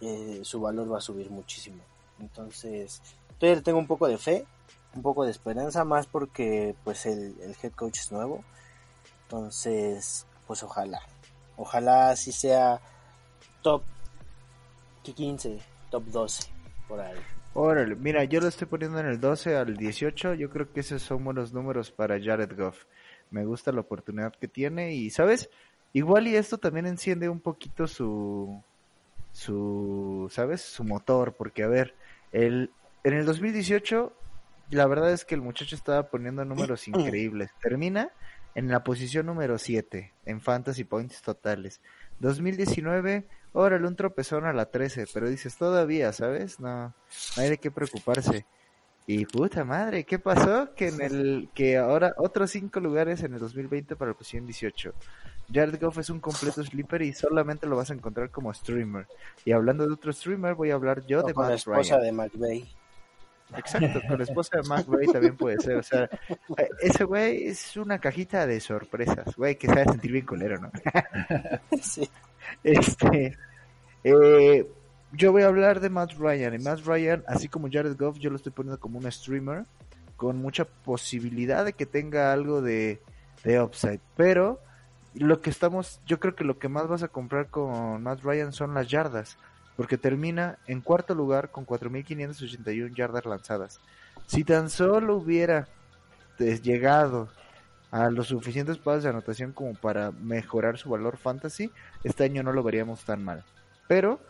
eh, 0.00 0.40
su 0.42 0.60
valor 0.60 0.92
va 0.92 0.98
a 0.98 1.02
subir 1.02 1.30
muchísimo. 1.30 1.82
Entonces, 2.20 3.00
todavía 3.38 3.62
tengo 3.62 3.78
un 3.78 3.86
poco 3.86 4.06
de 4.06 4.18
fe, 4.18 4.46
un 4.94 5.02
poco 5.02 5.24
de 5.24 5.30
esperanza, 5.30 5.84
más 5.84 6.06
porque 6.06 6.74
pues 6.84 7.06
el, 7.06 7.34
el 7.40 7.56
head 7.62 7.72
coach 7.72 7.98
es 7.98 8.12
nuevo. 8.12 8.44
Entonces, 9.24 10.26
pues 10.46 10.62
ojalá, 10.62 11.00
ojalá 11.56 12.10
así 12.10 12.32
sea 12.32 12.80
top 13.62 13.82
15, 15.02 15.58
top 15.90 16.04
12, 16.04 16.44
por 16.86 17.00
ahí. 17.00 17.16
Órale, 17.54 17.96
mira, 17.96 18.24
yo 18.24 18.40
lo 18.40 18.48
estoy 18.48 18.66
poniendo 18.66 18.98
en 18.98 19.06
el 19.06 19.20
12 19.20 19.56
al 19.56 19.76
18. 19.76 20.34
Yo 20.34 20.48
creo 20.48 20.72
que 20.72 20.80
esos 20.80 21.02
son 21.02 21.22
buenos 21.22 21.52
números 21.52 21.90
para 21.90 22.18
Jared 22.18 22.56
Goff. 22.56 22.84
Me 23.30 23.44
gusta 23.44 23.72
la 23.72 23.80
oportunidad 23.80 24.32
que 24.32 24.48
tiene 24.48 24.94
y, 24.94 25.10
¿sabes? 25.10 25.50
Igual 25.92 26.28
y 26.28 26.36
esto 26.36 26.56
también 26.56 26.86
enciende 26.86 27.28
un 27.28 27.40
poquito 27.40 27.86
su, 27.86 28.62
su, 29.32 30.28
¿sabes? 30.30 30.62
Su 30.62 30.84
motor, 30.84 31.34
porque 31.34 31.62
a 31.62 31.68
ver, 31.68 31.94
el, 32.32 32.70
en 33.04 33.14
el 33.14 33.26
2018, 33.26 34.14
la 34.70 34.86
verdad 34.86 35.12
es 35.12 35.26
que 35.26 35.34
el 35.34 35.42
muchacho 35.42 35.76
estaba 35.76 36.08
poniendo 36.08 36.46
números 36.46 36.88
increíbles. 36.88 37.50
Termina 37.60 38.12
en 38.54 38.68
la 38.68 38.82
posición 38.82 39.26
número 39.26 39.58
7 39.58 40.12
en 40.24 40.40
Fantasy 40.40 40.84
Points 40.84 41.20
totales. 41.20 41.82
2019, 42.22 43.26
órale, 43.52 43.86
un 43.86 43.96
tropezón 43.96 44.46
a 44.46 44.52
la 44.52 44.66
13, 44.70 45.06
pero 45.12 45.28
dices 45.28 45.56
todavía, 45.56 46.12
¿sabes? 46.12 46.60
No, 46.60 46.86
no 46.88 47.42
hay 47.42 47.50
de 47.50 47.58
qué 47.58 47.70
preocuparse. 47.70 48.46
Y 49.06 49.26
puta 49.26 49.64
madre, 49.64 50.04
¿qué 50.04 50.18
pasó? 50.20 50.72
Que 50.76 50.88
en 50.88 51.00
el 51.02 51.48
que 51.54 51.76
ahora 51.76 52.14
otros 52.16 52.50
cinco 52.52 52.78
lugares 52.80 53.22
en 53.24 53.34
el 53.34 53.40
2020 53.40 53.96
para 53.96 54.12
la 54.12 54.16
posición 54.16 54.46
18. 54.46 54.94
Jared 55.52 55.80
Goff 55.80 55.98
es 55.98 56.08
un 56.08 56.20
completo 56.20 56.62
sleeper 56.62 57.02
y 57.02 57.12
solamente 57.12 57.66
lo 57.66 57.76
vas 57.76 57.90
a 57.90 57.94
encontrar 57.94 58.30
como 58.30 58.54
streamer. 58.54 59.06
Y 59.44 59.50
hablando 59.52 59.86
de 59.86 59.92
otro 59.92 60.12
streamer, 60.12 60.54
voy 60.54 60.70
a 60.70 60.74
hablar 60.74 61.04
yo 61.06 61.20
O 61.20 61.26
de 61.26 61.34
con 61.34 61.42
la 61.44 61.50
Matt 61.50 61.58
esposa 61.58 61.98
Ryan. 61.98 62.02
de 62.02 62.12
McVeigh. 62.12 62.76
Exacto, 63.56 64.00
con 64.06 64.18
la 64.18 64.24
esposa 64.24 64.58
de 64.58 64.68
Matt 64.68 64.86
Ray 64.88 65.06
también 65.06 65.36
puede 65.36 65.58
ser. 65.60 65.76
O 65.76 65.82
sea, 65.82 66.08
eh, 66.56 66.68
ese 66.80 67.04
güey 67.04 67.46
es 67.46 67.76
una 67.76 67.98
cajita 67.98 68.46
de 68.46 68.60
sorpresas, 68.60 69.36
güey, 69.36 69.56
que 69.56 69.66
sabe 69.66 69.84
sentir 69.84 70.12
bien 70.12 70.26
colero, 70.26 70.58
¿no? 70.58 70.70
sí. 71.82 72.08
Este, 72.62 73.36
eh, 74.04 74.66
yo 75.12 75.32
voy 75.32 75.42
a 75.42 75.46
hablar 75.46 75.80
de 75.80 75.90
Matt 75.90 76.12
Ryan. 76.18 76.54
Y 76.54 76.58
Matt 76.58 76.80
Ryan, 76.84 77.24
así 77.26 77.48
como 77.48 77.68
Jared 77.70 77.96
Goff, 77.96 78.18
yo 78.18 78.30
lo 78.30 78.36
estoy 78.36 78.52
poniendo 78.52 78.80
como 78.80 78.98
un 78.98 79.10
streamer 79.10 79.64
con 80.16 80.38
mucha 80.38 80.64
posibilidad 80.64 81.64
de 81.64 81.72
que 81.72 81.86
tenga 81.86 82.32
algo 82.32 82.62
de, 82.62 83.00
de 83.44 83.60
upside. 83.60 84.00
Pero 84.16 84.60
lo 85.14 85.40
que 85.40 85.50
estamos, 85.50 86.00
yo 86.06 86.18
creo 86.20 86.34
que 86.34 86.44
lo 86.44 86.58
que 86.58 86.68
más 86.68 86.88
vas 86.88 87.02
a 87.02 87.08
comprar 87.08 87.48
con 87.48 88.02
Matt 88.02 88.22
Ryan 88.22 88.52
son 88.52 88.74
las 88.74 88.88
yardas. 88.88 89.36
Porque 89.82 89.98
termina 89.98 90.60
en 90.68 90.80
cuarto 90.80 91.12
lugar 91.12 91.50
con 91.50 91.66
4.581 91.66 92.94
yardas 92.94 93.26
lanzadas. 93.26 93.80
Si 94.26 94.44
tan 94.44 94.70
solo 94.70 95.16
hubiera 95.16 95.66
llegado 96.38 97.28
a 97.90 98.08
los 98.08 98.28
suficientes 98.28 98.78
pasos 98.78 99.02
de 99.02 99.08
anotación 99.08 99.50
como 99.50 99.74
para 99.74 100.12
mejorar 100.12 100.78
su 100.78 100.88
valor 100.88 101.16
fantasy, 101.16 101.72
este 102.04 102.22
año 102.22 102.44
no 102.44 102.52
lo 102.52 102.62
veríamos 102.62 103.04
tan 103.04 103.24
mal. 103.24 103.44
Pero, 103.88 104.20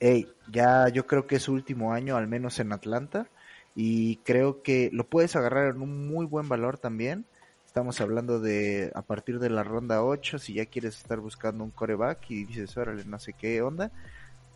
hey, 0.00 0.30
ya 0.50 0.86
yo 0.90 1.06
creo 1.06 1.26
que 1.26 1.36
es 1.36 1.44
su 1.44 1.54
último 1.54 1.94
año, 1.94 2.18
al 2.18 2.28
menos 2.28 2.60
en 2.60 2.74
Atlanta, 2.74 3.28
y 3.74 4.16
creo 4.16 4.62
que 4.62 4.90
lo 4.92 5.06
puedes 5.06 5.34
agarrar 5.34 5.74
en 5.74 5.80
un 5.80 6.08
muy 6.08 6.26
buen 6.26 6.50
valor 6.50 6.76
también. 6.76 7.24
Estamos 7.64 8.02
hablando 8.02 8.38
de 8.38 8.92
a 8.94 9.00
partir 9.00 9.38
de 9.38 9.48
la 9.48 9.64
ronda 9.64 10.04
8, 10.04 10.38
si 10.38 10.52
ya 10.52 10.66
quieres 10.66 10.98
estar 10.98 11.20
buscando 11.20 11.64
un 11.64 11.70
coreback 11.70 12.30
y 12.30 12.44
dices, 12.44 12.76
órale, 12.76 13.06
no 13.06 13.18
sé 13.18 13.32
qué 13.32 13.62
onda. 13.62 13.90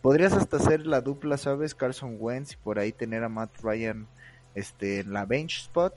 Podrías 0.01 0.33
hasta 0.33 0.57
hacer 0.57 0.85
la 0.85 1.01
dupla, 1.01 1.37
¿sabes? 1.37 1.75
Carson 1.75 2.17
Wentz 2.19 2.53
y 2.53 2.57
por 2.57 2.79
ahí 2.79 2.91
tener 2.91 3.23
a 3.23 3.29
Matt 3.29 3.61
Ryan 3.61 4.07
este, 4.55 4.99
en 4.99 5.13
la 5.13 5.25
bench 5.25 5.61
spot. 5.61 5.93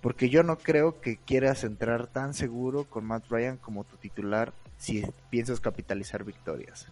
Porque 0.00 0.30
yo 0.30 0.42
no 0.42 0.56
creo 0.56 1.00
que 1.00 1.18
quieras 1.18 1.64
entrar 1.64 2.06
tan 2.06 2.32
seguro 2.32 2.84
con 2.84 3.04
Matt 3.04 3.26
Ryan 3.28 3.58
como 3.58 3.84
tu 3.84 3.96
titular 3.96 4.52
si 4.78 5.04
piensas 5.28 5.60
capitalizar 5.60 6.24
victorias. 6.24 6.86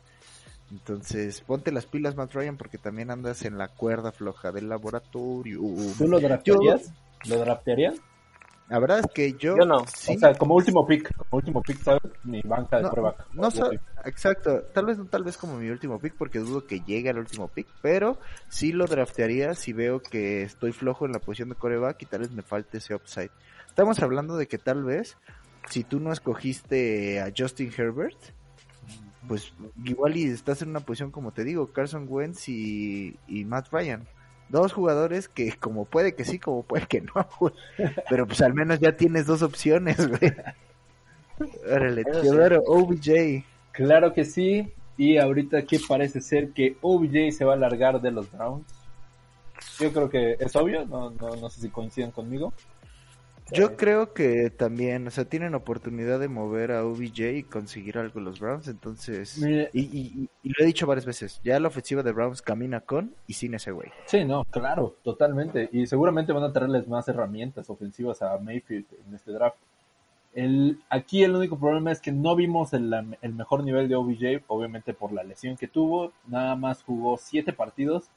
Entonces, 0.70 1.40
ponte 1.40 1.72
las 1.72 1.86
pilas, 1.86 2.16
Matt 2.16 2.34
Ryan, 2.34 2.58
porque 2.58 2.76
también 2.76 3.10
andas 3.10 3.44
en 3.44 3.56
la 3.56 3.68
cuerda 3.68 4.12
floja 4.12 4.52
del 4.52 4.68
laboratorio. 4.68 5.60
¿Tú 5.96 6.06
lo 6.06 6.20
draftearías? 6.20 6.92
¿Lo 7.26 7.38
draftearías? 7.38 7.96
La 8.68 8.78
verdad 8.78 8.98
es 8.98 9.06
que 9.14 9.32
yo... 9.32 9.56
Yo 9.56 9.64
no. 9.64 9.84
sí. 9.86 10.16
O 10.16 10.18
sea, 10.18 10.34
como 10.34 10.54
último 10.54 10.86
pick, 10.86 11.14
como 11.16 11.28
último 11.38 11.62
pick, 11.62 11.82
¿sabes? 11.82 12.02
Mi 12.24 12.42
banca 12.42 12.76
de 12.76 12.82
No, 12.82 12.90
coreback. 12.90 13.26
No, 13.32 13.50
sí. 13.50 13.62
exacto, 14.04 14.62
tal 14.74 14.86
vez 14.86 14.98
no 14.98 15.06
tal 15.06 15.24
vez 15.24 15.38
como 15.38 15.56
mi 15.56 15.70
último 15.70 15.98
pick 15.98 16.14
porque 16.16 16.38
dudo 16.38 16.66
que 16.66 16.80
llegue 16.80 17.08
al 17.08 17.18
último 17.18 17.48
pick, 17.48 17.66
pero 17.80 18.18
sí 18.48 18.72
lo 18.72 18.86
draftearía 18.86 19.54
si 19.54 19.72
veo 19.72 20.00
que 20.00 20.42
estoy 20.42 20.72
flojo 20.72 21.06
en 21.06 21.12
la 21.12 21.18
posición 21.18 21.48
de 21.48 21.54
coreback 21.54 22.02
y 22.02 22.06
tal 22.06 22.20
vez 22.20 22.30
me 22.30 22.42
falte 22.42 22.78
ese 22.78 22.94
upside. 22.94 23.30
Estamos 23.66 24.00
hablando 24.00 24.36
de 24.36 24.46
que 24.48 24.58
tal 24.58 24.84
vez 24.84 25.16
si 25.70 25.84
tú 25.84 26.00
no 26.00 26.12
escogiste 26.12 27.20
a 27.20 27.32
Justin 27.36 27.72
Herbert, 27.76 28.18
pues 29.26 29.52
igual 29.84 30.16
y 30.16 30.24
estás 30.24 30.62
en 30.62 30.70
una 30.70 30.80
posición 30.80 31.10
como 31.10 31.32
te 31.32 31.44
digo, 31.44 31.68
Carson 31.72 32.06
Wentz 32.08 32.48
y, 32.48 33.16
y 33.26 33.44
Matt 33.44 33.68
Ryan. 33.72 34.06
Dos 34.48 34.72
jugadores 34.72 35.28
que 35.28 35.52
como 35.52 35.84
puede 35.84 36.14
que 36.14 36.24
sí, 36.24 36.38
como 36.38 36.62
puede 36.62 36.86
que 36.86 37.00
no, 37.02 37.12
güey. 37.38 37.52
Pero 38.08 38.26
pues 38.26 38.40
al 38.40 38.54
menos 38.54 38.80
ya 38.80 38.96
tienes 38.96 39.26
dos 39.26 39.42
opciones, 39.42 40.08
güey. 40.08 40.32
Órale, 41.70 42.02
Eso 42.02 42.22
sí. 42.22 42.28
Teodoro, 42.28 42.62
OBJ. 42.66 43.44
Claro 43.72 44.12
que 44.12 44.24
sí. 44.24 44.72
Y 44.96 45.18
ahorita 45.18 45.62
que 45.62 45.78
parece 45.86 46.20
ser 46.20 46.50
que 46.50 46.76
OBJ 46.80 47.32
se 47.32 47.44
va 47.44 47.54
a 47.54 47.56
largar 47.56 48.00
de 48.00 48.10
los 48.10 48.30
Browns. 48.32 48.66
Yo 49.78 49.92
creo 49.92 50.10
que 50.10 50.36
es 50.40 50.56
obvio, 50.56 50.86
no, 50.86 51.10
no, 51.10 51.36
no 51.36 51.50
sé 51.50 51.60
si 51.60 51.68
coinciden 51.68 52.10
conmigo. 52.10 52.52
Yo 53.52 53.76
creo 53.76 54.12
que 54.12 54.50
también, 54.50 55.06
o 55.06 55.10
sea, 55.10 55.24
tienen 55.24 55.54
oportunidad 55.54 56.20
de 56.20 56.28
mover 56.28 56.72
a 56.72 56.84
OBJ 56.84 57.20
y 57.36 57.42
conseguir 57.44 57.96
algo 57.98 58.20
los 58.20 58.40
Browns, 58.40 58.68
entonces... 58.68 59.38
Mire- 59.38 59.70
Y, 59.72 59.80
y- 59.80 60.28
y 60.42 60.48
lo 60.50 60.54
he 60.62 60.66
dicho 60.66 60.86
varias 60.86 61.06
veces, 61.06 61.40
ya 61.42 61.58
la 61.58 61.68
ofensiva 61.68 62.02
de 62.02 62.12
Browns 62.12 62.42
camina 62.42 62.80
con 62.80 63.14
y 63.26 63.32
sin 63.34 63.54
ese 63.54 63.70
güey. 63.70 63.90
Sí, 64.06 64.24
no, 64.24 64.44
claro, 64.44 64.96
totalmente. 65.02 65.68
Y 65.72 65.86
seguramente 65.86 66.32
van 66.32 66.44
a 66.44 66.52
traerles 66.52 66.88
más 66.88 67.08
herramientas 67.08 67.70
ofensivas 67.70 68.20
a 68.22 68.36
Mayfield 68.38 68.86
en 69.06 69.14
este 69.14 69.32
draft. 69.32 69.56
El, 70.34 70.78
aquí 70.90 71.24
el 71.24 71.34
único 71.34 71.58
problema 71.58 71.90
es 71.90 72.00
que 72.00 72.12
no 72.12 72.36
vimos 72.36 72.72
el, 72.74 72.92
el 73.22 73.34
mejor 73.34 73.64
nivel 73.64 73.88
de 73.88 73.96
OBJ, 73.96 74.44
obviamente 74.46 74.92
por 74.94 75.12
la 75.12 75.24
lesión 75.24 75.56
que 75.56 75.66
tuvo. 75.68 76.12
Nada 76.26 76.54
más 76.54 76.82
jugó 76.82 77.16
siete 77.16 77.52
partidos, 77.52 78.08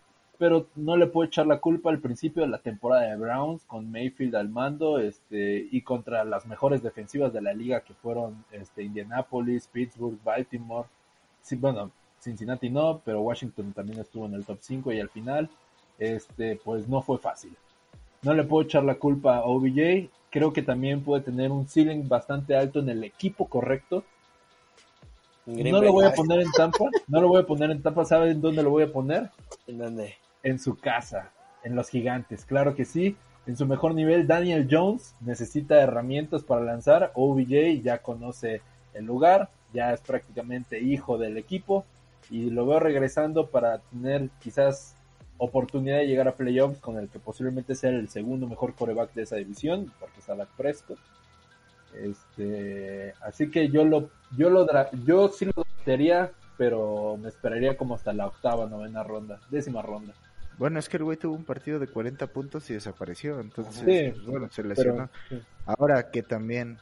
pero 0.41 0.65
no 0.75 0.97
le 0.97 1.05
puedo 1.05 1.27
echar 1.27 1.45
la 1.45 1.59
culpa 1.59 1.91
al 1.91 1.99
principio 1.99 2.41
de 2.41 2.49
la 2.49 2.57
temporada 2.57 3.03
de 3.03 3.15
Browns 3.15 3.63
con 3.65 3.91
Mayfield 3.91 4.35
al 4.35 4.49
mando 4.49 4.97
este, 4.97 5.67
y 5.71 5.83
contra 5.83 6.23
las 6.23 6.47
mejores 6.47 6.81
defensivas 6.81 7.31
de 7.31 7.43
la 7.43 7.53
liga 7.53 7.81
que 7.81 7.93
fueron 7.93 8.43
este, 8.51 8.81
Indianapolis, 8.81 9.67
Pittsburgh, 9.67 10.17
Baltimore. 10.23 10.89
Sí, 11.43 11.57
bueno, 11.57 11.91
Cincinnati 12.19 12.71
no, 12.71 13.03
pero 13.05 13.21
Washington 13.21 13.71
también 13.71 13.99
estuvo 13.99 14.25
en 14.25 14.33
el 14.33 14.43
top 14.43 14.57
5 14.61 14.91
y 14.93 14.99
al 14.99 15.09
final, 15.09 15.47
este, 15.99 16.55
pues 16.55 16.87
no 16.87 17.03
fue 17.03 17.19
fácil. 17.19 17.55
No 18.23 18.33
le 18.33 18.43
puedo 18.43 18.63
echar 18.63 18.83
la 18.83 18.95
culpa 18.95 19.37
a 19.37 19.43
OBJ. 19.43 20.09
Creo 20.31 20.51
que 20.53 20.63
también 20.63 21.03
puede 21.03 21.21
tener 21.21 21.51
un 21.51 21.67
ceiling 21.67 22.09
bastante 22.09 22.55
alto 22.55 22.79
en 22.79 22.89
el 22.89 23.03
equipo 23.03 23.47
correcto. 23.47 24.03
Green 25.45 25.71
No 25.71 25.81
lo 25.81 25.83
Bay, 25.83 25.91
voy 25.91 26.05
a 26.05 26.13
poner 26.13 26.39
en 26.39 26.51
Tampa. 26.51 26.85
No 27.07 27.21
lo 27.21 27.27
voy 27.27 27.41
a 27.41 27.45
poner 27.45 27.69
en 27.69 27.83
Tampa. 27.83 28.05
¿Saben 28.05 28.41
dónde 28.41 28.63
lo 28.63 28.71
voy 28.71 28.81
a 28.81 28.91
poner? 28.91 29.29
¿En 29.67 29.77
dónde? 29.77 30.15
En 30.43 30.59
su 30.59 30.77
casa, 30.77 31.31
en 31.63 31.75
los 31.75 31.89
gigantes. 31.89 32.45
Claro 32.45 32.75
que 32.75 32.85
sí. 32.85 33.17
En 33.47 33.57
su 33.57 33.65
mejor 33.65 33.95
nivel, 33.95 34.27
Daniel 34.27 34.67
Jones 34.69 35.15
necesita 35.21 35.81
herramientas 35.81 36.43
para 36.43 36.61
lanzar. 36.61 37.11
OBJ 37.15 37.81
ya 37.81 37.99
conoce 37.99 38.61
el 38.93 39.05
lugar, 39.05 39.49
ya 39.73 39.93
es 39.93 40.01
prácticamente 40.01 40.79
hijo 40.79 41.17
del 41.17 41.37
equipo. 41.37 41.85
Y 42.29 42.49
lo 42.49 42.65
veo 42.65 42.79
regresando 42.79 43.47
para 43.47 43.79
tener 43.79 44.29
quizás 44.39 44.95
oportunidad 45.37 45.97
de 45.97 46.07
llegar 46.07 46.27
a 46.27 46.35
playoffs 46.35 46.79
con 46.79 46.97
el 46.97 47.09
que 47.09 47.17
posiblemente 47.17 47.73
sea 47.73 47.89
el 47.89 48.09
segundo 48.09 48.47
mejor 48.47 48.75
coreback 48.75 49.13
de 49.15 49.23
esa 49.23 49.37
división, 49.37 49.91
porque 49.99 50.19
es 50.19 50.27
Dak 50.27 50.49
Prescott. 50.55 50.99
Este, 51.95 53.13
así 53.21 53.49
que 53.49 53.69
yo 53.69 53.83
lo, 53.83 54.09
yo 54.37 54.49
lo, 54.49 54.67
yo 55.03 55.29
sí 55.29 55.45
lo 55.45 55.51
draftearía, 55.55 56.31
pero 56.57 57.17
me 57.17 57.29
esperaría 57.29 57.75
como 57.75 57.95
hasta 57.95 58.13
la 58.13 58.27
octava, 58.27 58.67
novena 58.67 59.03
ronda, 59.03 59.39
décima 59.49 59.81
ronda. 59.81 60.13
Bueno, 60.61 60.77
es 60.77 60.89
que 60.89 60.97
el 60.97 61.03
güey 61.03 61.17
tuvo 61.17 61.33
un 61.33 61.43
partido 61.43 61.79
de 61.79 61.87
40 61.87 62.27
puntos 62.27 62.69
y 62.69 62.75
desapareció, 62.75 63.39
entonces, 63.39 63.77
Sí, 63.77 64.11
pues, 64.11 64.25
bueno, 64.27 64.47
se 64.51 64.61
Pero, 64.61 64.69
lesionó. 64.69 65.09
Ahora 65.65 66.11
que 66.11 66.21
también 66.21 66.77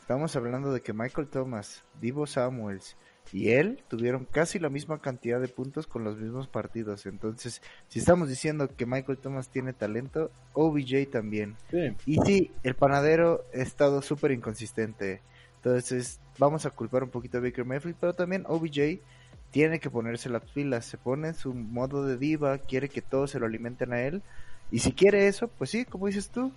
estamos 0.00 0.34
hablando 0.34 0.72
de 0.72 0.80
que 0.80 0.94
Michael 0.94 1.28
Thomas, 1.28 1.84
Divo 2.00 2.26
Samuels, 2.26 2.96
y 3.30 3.50
él 3.50 3.84
tuvieron 3.86 4.24
casi 4.24 4.58
la 4.58 4.70
misma 4.70 5.02
cantidad 5.02 5.42
de 5.42 5.48
puntos 5.48 5.86
con 5.86 6.04
los 6.04 6.16
mismos 6.16 6.48
partidos. 6.48 7.04
Entonces, 7.04 7.60
si 7.88 7.98
estamos 7.98 8.30
diciendo 8.30 8.66
que 8.74 8.86
Michael 8.86 9.18
Thomas 9.18 9.50
tiene 9.50 9.74
talento, 9.74 10.30
OBJ 10.54 11.10
también. 11.10 11.56
Sí. 11.70 11.94
Y 12.06 12.16
sí, 12.24 12.50
el 12.62 12.76
panadero 12.76 13.44
ha 13.52 13.58
estado 13.58 14.00
súper 14.00 14.30
inconsistente. 14.30 15.20
Entonces, 15.56 16.18
vamos 16.38 16.64
a 16.64 16.70
culpar 16.70 17.02
un 17.02 17.10
poquito 17.10 17.36
a 17.36 17.40
Baker 17.42 17.66
Mayfield, 17.66 17.96
pero 18.00 18.14
también 18.14 18.44
OBJ 18.46 19.02
tiene 19.50 19.80
que 19.80 19.90
ponerse 19.90 20.28
las 20.28 20.42
pilas. 20.42 20.84
Se 20.84 20.98
pone 20.98 21.28
en 21.28 21.34
su 21.34 21.54
modo 21.54 22.04
de 22.04 22.16
diva, 22.16 22.58
quiere 22.58 22.88
que 22.88 23.02
todos 23.02 23.30
se 23.30 23.38
lo 23.38 23.46
alimenten 23.46 23.92
a 23.92 24.02
él. 24.02 24.22
Y 24.70 24.80
si 24.80 24.92
quiere 24.92 25.26
eso, 25.26 25.48
pues 25.48 25.70
sí, 25.70 25.84
como 25.84 26.06
dices 26.06 26.30
tú, 26.30 26.52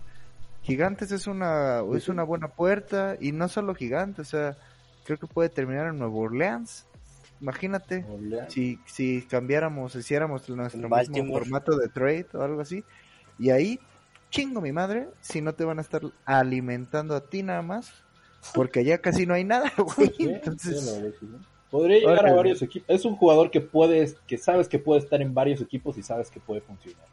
Gigantes 0.63 1.11
es 1.11 1.27
una, 1.27 1.81
es 1.95 2.09
una 2.09 2.23
buena 2.23 2.49
puerta. 2.49 3.15
Y 3.19 3.31
no 3.31 3.47
solo 3.47 3.75
Gigantes, 3.75 4.27
o 4.27 4.31
sea, 4.31 4.57
creo 5.05 5.17
que 5.17 5.27
puede 5.27 5.49
terminar 5.49 5.87
en 5.87 5.97
Nueva 5.97 6.15
Orleans. 6.15 6.85
Imagínate 7.39 8.05
Orleans. 8.07 8.53
si, 8.53 8.79
si 8.85 9.23
cambiáramos, 9.23 9.95
hiciéramos 9.95 10.47
nuestro 10.49 10.89
mismo 10.89 11.33
formato 11.33 11.75
de 11.77 11.87
trade 11.87 12.27
o 12.33 12.41
algo 12.41 12.61
así. 12.61 12.83
Y 13.39 13.49
ahí, 13.49 13.79
chingo 14.29 14.61
mi 14.61 14.71
madre, 14.71 15.07
si 15.21 15.41
no 15.41 15.53
te 15.53 15.63
van 15.63 15.79
a 15.79 15.81
estar 15.81 16.01
alimentando 16.25 17.15
a 17.15 17.21
ti 17.21 17.41
nada 17.41 17.61
más. 17.61 17.93
Porque 18.53 18.79
allá 18.79 18.97
casi 18.99 19.25
no 19.25 19.33
hay 19.33 19.43
nada, 19.43 19.71
güey. 19.77 20.13
Entonces, 20.19 20.99
Podría 21.71 21.99
llegar 21.99 22.27
a 22.27 22.33
varios 22.33 22.61
equipos. 22.61 22.89
Es 22.89 23.05
un 23.05 23.15
jugador 23.15 23.49
que 23.49 23.61
puedes, 23.61 24.15
que 24.27 24.37
sabes 24.37 24.67
que 24.67 24.77
puede 24.77 24.99
estar 24.99 25.21
en 25.21 25.33
varios 25.33 25.61
equipos 25.61 25.97
y 25.97 26.03
sabes 26.03 26.29
que 26.29 26.41
puede 26.41 26.59
funcionar. 26.59 27.05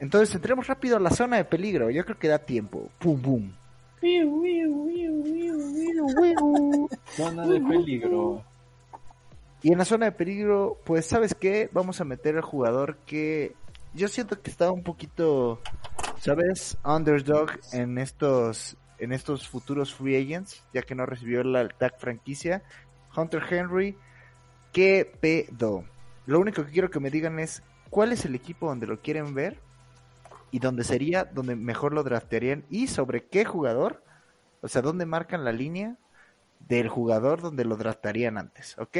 entonces 0.00 0.34
entremos 0.34 0.66
rápido 0.66 0.96
a 0.96 1.00
la 1.00 1.10
zona 1.10 1.36
de 1.36 1.44
peligro. 1.44 1.88
Yo 1.88 2.04
creo 2.04 2.18
que 2.18 2.28
da 2.28 2.40
tiempo. 2.40 2.90
Pum, 2.98 3.22
pum. 3.22 3.52
Zona 7.16 7.46
de 7.46 7.60
peligro. 7.60 8.42
Y 9.62 9.72
en 9.72 9.78
la 9.78 9.84
zona 9.84 10.06
de 10.06 10.12
peligro, 10.12 10.78
pues, 10.84 11.06
¿sabes 11.06 11.34
qué? 11.34 11.70
Vamos 11.72 12.00
a 12.00 12.04
meter 12.04 12.36
al 12.36 12.42
jugador 12.42 12.96
que 13.06 13.54
yo 13.94 14.08
siento 14.08 14.42
que 14.42 14.50
estaba 14.50 14.72
un 14.72 14.82
poquito, 14.82 15.60
¿sabes? 16.18 16.76
Underdog 16.84 17.52
en 17.72 17.98
estos 17.98 18.76
en 18.98 19.12
estos 19.12 19.48
futuros 19.48 19.94
free 19.94 20.16
agents, 20.16 20.62
ya 20.72 20.82
que 20.82 20.94
no 20.94 21.06
recibió 21.06 21.42
la 21.42 21.68
tag 21.68 21.98
franquicia. 21.98 22.62
Hunter 23.16 23.42
Henry, 23.48 23.96
¿qué 24.72 25.10
pedo? 25.20 25.84
Lo 26.26 26.40
único 26.40 26.64
que 26.64 26.72
quiero 26.72 26.90
que 26.90 27.00
me 27.00 27.10
digan 27.10 27.38
es 27.38 27.62
cuál 27.90 28.12
es 28.12 28.24
el 28.24 28.34
equipo 28.34 28.68
donde 28.68 28.86
lo 28.86 29.00
quieren 29.00 29.34
ver 29.34 29.58
y 30.50 30.58
dónde 30.58 30.84
sería 30.84 31.24
donde 31.24 31.56
mejor 31.56 31.92
lo 31.92 32.02
draftearían 32.02 32.64
y 32.70 32.86
sobre 32.86 33.26
qué 33.26 33.44
jugador, 33.44 34.02
o 34.62 34.68
sea, 34.68 34.82
dónde 34.82 35.06
marcan 35.06 35.44
la 35.44 35.52
línea 35.52 35.96
del 36.60 36.88
jugador 36.88 37.42
donde 37.42 37.64
lo 37.64 37.76
draftarían 37.76 38.38
antes, 38.38 38.78
¿ok? 38.78 38.98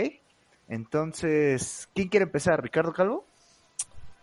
Entonces, 0.69 1.89
¿quién 1.95 2.09
quiere 2.09 2.25
empezar? 2.25 2.63
¿Ricardo 2.63 2.93
Calvo? 2.93 3.25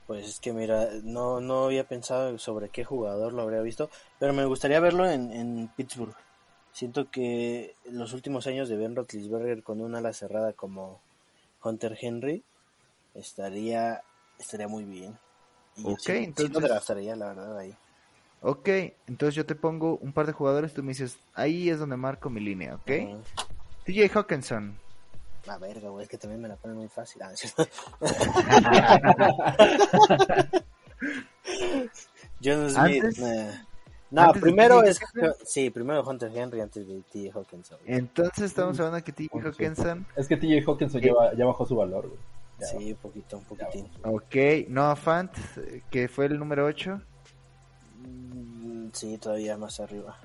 Pues 0.08 0.28
es 0.28 0.40
que 0.40 0.52
mira, 0.52 0.90
no, 1.04 1.40
no 1.40 1.66
había 1.66 1.88
pensado 1.88 2.38
sobre 2.38 2.70
qué 2.70 2.84
jugador 2.84 3.34
lo 3.34 3.44
habría 3.44 3.62
visto, 3.62 3.90
pero 4.20 4.34
me 4.34 4.46
gustaría 4.46 4.80
verlo 4.80 5.10
en, 5.10 5.32
en 5.32 5.70
Pittsburgh. 5.76 6.16
Siento 6.74 7.10
que 7.12 7.76
en 7.86 8.00
los 8.00 8.14
últimos 8.14 8.48
años 8.48 8.70
de 8.70 8.78
Ben 8.78 8.96
Roethlisberger 8.96 9.62
con 9.64 9.82
un 9.82 9.96
ala 9.96 10.14
cerrada 10.14 10.54
como 10.54 11.00
Hunter 11.64 11.98
Henry 12.00 12.44
estaría 13.14 14.02
estaría 14.40 14.68
muy 14.68 14.84
bien. 14.86 15.18
Y 15.76 15.84
yo 15.84 15.90
Ok, 15.90 16.00
sí- 16.00 16.12
sí 16.14 16.24
entonces- 16.24 16.62
draftaría, 16.64 17.16
la 17.16 17.28
verdad, 17.28 17.58
ahí. 17.58 17.76
Ok, 18.42 18.68
entonces 19.08 19.36
yo 19.36 19.46
te 19.46 19.54
pongo 19.54 19.98
un 19.98 20.14
par 20.14 20.26
de 20.26 20.34
jugadores, 20.34 20.74
tú 20.74 20.82
me 20.82 20.90
dices, 20.90 21.16
ahí 21.36 21.70
es 21.70 21.78
donde 21.78 21.96
marco 21.98 22.30
mi 22.32 22.40
línea, 22.42 22.74
¿ok? 22.76 22.90
Ujú. 23.04 23.22
TJ 23.86 24.10
Hawkinson, 24.18 24.76
La 25.46 25.58
verga, 25.58 25.90
güey, 25.90 26.04
es 26.04 26.10
que 26.10 26.18
también 26.18 26.42
me 26.42 26.48
la 26.48 26.56
ponen 26.56 26.78
muy 26.78 26.88
fácil. 26.88 27.22
Ah, 27.24 27.28
¿no 27.28 27.34
es 27.34 27.40
cierto? 27.40 27.68
John 32.44 32.70
Smith. 32.70 33.04
Antes- 33.04 33.20
nah. 33.20 33.66
No, 34.12 34.22
antes 34.24 34.42
primero 34.42 34.82
TJ 34.82 34.90
es. 34.90 35.00
Sí, 35.46 35.70
primero 35.70 36.04
Hunter 36.04 36.32
Henry 36.36 36.60
antes 36.62 36.86
de 36.88 37.02
T. 37.12 37.32
Hawkinson. 37.34 37.78
entonces 37.86 38.44
estamos 38.46 38.78
hablando 38.80 38.98
de 38.98 39.04
que 39.04 39.12
TJ. 39.14 39.40
Hawkinson, 39.48 40.06
Es 40.16 40.28
que 40.28 40.36
TJ 40.38 40.64
Hawkinson 40.68 41.02
ya, 41.02 41.14
ba- 41.14 41.34
ya 41.34 41.46
bajó 41.46 41.66
su 41.66 41.76
valor, 41.76 42.08
güey. 42.08 42.20
Ya 42.60 42.68
Sí, 42.68 42.92
un 42.92 42.98
poquito, 42.98 43.38
un 43.38 43.44
poquitín. 43.46 43.88
ok, 44.04 44.68
Noah 44.70 44.96
Fant, 44.96 45.32
eh, 45.58 45.82
que 45.90 46.08
fue 46.08 46.26
el 46.28 46.38
número 46.38 46.66
8. 46.66 47.02
Mm, 48.04 48.90
Sí, 48.94 49.18
todavía 49.18 49.58
más 49.58 49.80
arriba. 49.80 50.18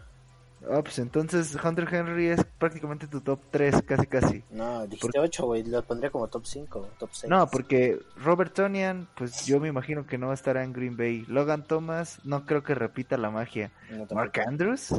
Oh, 0.68 0.82
pues 0.82 0.98
entonces 0.98 1.56
Hunter 1.62 1.86
Henry 1.92 2.28
es 2.28 2.44
prácticamente 2.58 3.06
tu 3.06 3.20
top 3.20 3.38
3, 3.50 3.82
casi 3.82 4.06
casi. 4.06 4.42
No, 4.50 4.86
dijiste 4.86 5.18
8, 5.18 5.44
güey. 5.46 5.62
Lo 5.64 5.82
pondría 5.82 6.10
como 6.10 6.26
top 6.28 6.44
5, 6.44 6.90
top 6.98 7.10
6. 7.12 7.30
No, 7.30 7.46
porque 7.48 8.00
Robert 8.16 8.52
Tonian, 8.54 9.08
pues 9.16 9.46
yo 9.46 9.60
me 9.60 9.68
imagino 9.68 10.06
que 10.06 10.18
no 10.18 10.32
estará 10.32 10.64
en 10.64 10.72
Green 10.72 10.96
Bay. 10.96 11.24
Logan 11.28 11.64
Thomas, 11.64 12.18
no 12.24 12.46
creo 12.46 12.62
que 12.62 12.74
repita 12.74 13.16
la 13.16 13.30
magia. 13.30 13.70
No. 13.90 14.06
Mark 14.12 14.40
Andrews, 14.46 14.94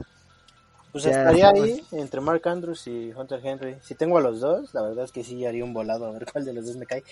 Pues 0.91 1.04
ya 1.04 1.12
estaría 1.12 1.50
ahí 1.50 1.84
entre 1.91 2.22
Mark 2.22 2.48
Andrews 2.48 2.88
y 2.88 3.12
Hunter 3.12 3.41
Henry. 3.43 3.78
Si 3.82 3.96
tengo 3.96 4.17
a 4.17 4.22
los 4.22 4.39
dos, 4.39 4.74
la 4.74 4.84
verdad 4.84 5.06
es 5.06 5.12
que 5.12 5.24
sí 5.24 5.46
haría 5.46 5.65
un 5.65 5.74
volado 5.74 6.06
a 6.06 6.12
ver 6.12 6.26
cuál 6.32 6.46
de 6.46 6.54
los 6.54 6.65
dos 6.65 6.78
me 6.78 6.86
cae. 6.86 7.04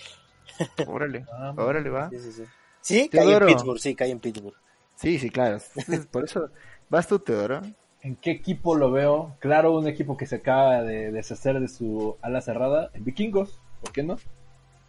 órale, 0.86 1.26
Ah, 1.32 1.52
órale 1.56 1.90
va. 1.90 2.08
Sí, 2.10 2.20
sí, 2.20 2.32
sí. 2.32 2.44
Sí, 2.80 3.08
cae 3.08 3.32
en. 3.32 3.46
Pittsburgh, 3.46 3.80
sí, 3.80 3.94
cae 3.94 4.10
en 4.10 4.20
Pittsburgh. 4.20 4.56
Sí, 4.94 5.18
sí, 5.18 5.28
claro. 5.28 5.58
Entonces, 5.74 6.06
Por 6.06 6.24
eso, 6.24 6.48
vas 6.88 7.06
tú, 7.06 7.18
Teodoro. 7.18 7.60
¿En 8.06 8.14
qué 8.14 8.30
equipo 8.30 8.76
lo 8.76 8.92
veo? 8.92 9.34
Claro, 9.40 9.76
un 9.76 9.88
equipo 9.88 10.16
que 10.16 10.26
se 10.26 10.36
acaba 10.36 10.80
de 10.84 11.10
deshacer 11.10 11.58
de 11.58 11.66
su 11.66 12.16
ala 12.22 12.40
cerrada. 12.40 12.88
En 12.94 13.02
Vikingos, 13.04 13.58
¿por 13.80 13.90
qué 13.90 14.04
no? 14.04 14.16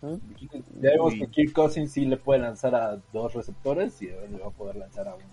Vikingos. 0.04 0.62
Ya 0.80 0.92
vemos 0.92 1.14
Uy. 1.14 1.22
que 1.22 1.28
Kirk 1.28 1.52
Cousins 1.52 1.92
sí 1.92 2.06
le 2.06 2.18
puede 2.18 2.42
lanzar 2.42 2.76
a 2.76 3.00
dos 3.12 3.34
receptores 3.34 4.00
y 4.04 4.06
le 4.06 4.38
va 4.38 4.50
a 4.50 4.52
poder 4.52 4.76
lanzar 4.76 5.08
a 5.08 5.16
un 5.16 5.24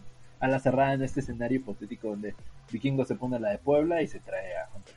ala 0.41 0.61
cerrada 0.61 0.95
en 0.95 1.03
este 1.03 1.21
escenario 1.21 1.59
hipotético 1.59 2.09
donde 2.09 2.35
Vikingos 2.73 3.07
se 3.07 3.17
pone 3.17 3.39
la 3.39 3.51
de 3.51 3.59
Puebla 3.59 4.01
y 4.01 4.07
se 4.07 4.19
trae 4.21 4.57
a 4.57 4.69
Hunter. 4.75 4.95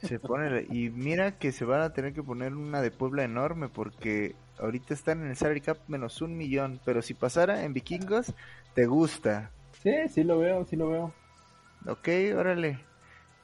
Se 0.02 0.18
pone 0.18 0.66
y 0.70 0.88
mira 0.88 1.38
que 1.38 1.52
se 1.52 1.66
van 1.66 1.82
a 1.82 1.92
tener 1.92 2.14
que 2.14 2.22
poner 2.22 2.54
una 2.54 2.80
de 2.80 2.90
Puebla 2.90 3.22
enorme 3.22 3.68
porque 3.68 4.34
ahorita 4.58 4.94
están 4.94 5.22
en 5.22 5.28
el 5.28 5.36
salary 5.36 5.60
cap 5.60 5.76
menos 5.88 6.22
un 6.22 6.38
millón, 6.38 6.80
pero 6.86 7.02
si 7.02 7.12
pasara 7.12 7.64
en 7.64 7.74
Vikingos 7.74 8.32
te 8.74 8.86
gusta, 8.86 9.50
Sí, 9.82 9.92
sí 10.10 10.24
lo 10.24 10.38
veo, 10.38 10.64
sí 10.66 10.76
lo 10.76 10.88
veo. 10.90 11.12
Ok, 11.86 12.08
órale. 12.36 12.84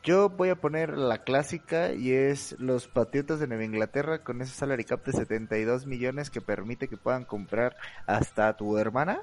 Yo 0.03 0.29
voy 0.29 0.51
a 0.51 0.57
poner 0.57 0.97
la 0.97 1.25
clásica 1.25 1.93
y 1.93 2.13
es 2.13 2.55
los 2.61 2.87
Patriotas 2.87 3.41
de 3.41 3.49
Nueva 3.49 3.65
Inglaterra 3.65 4.23
con 4.23 4.41
ese 4.41 4.55
salary 4.55 4.85
cap 4.85 5.05
de 5.05 5.13
72 5.13 5.87
millones 5.87 6.31
que 6.31 6.41
permite 6.41 6.87
que 6.87 6.97
puedan 6.97 7.25
comprar 7.25 7.77
hasta 8.07 8.47
a 8.47 8.57
tu 8.57 8.79
hermana. 8.79 9.23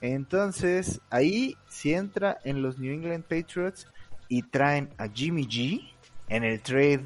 Entonces 0.00 1.02
ahí 1.10 1.58
si 1.68 1.92
entra 1.92 2.38
en 2.44 2.62
los 2.62 2.78
New 2.78 2.94
England 2.94 3.24
Patriots 3.24 3.88
y 4.28 4.42
traen 4.42 4.88
a 4.96 5.08
Jimmy 5.08 5.46
G 5.46 5.92
en 6.28 6.44
el 6.44 6.62
trade 6.62 7.04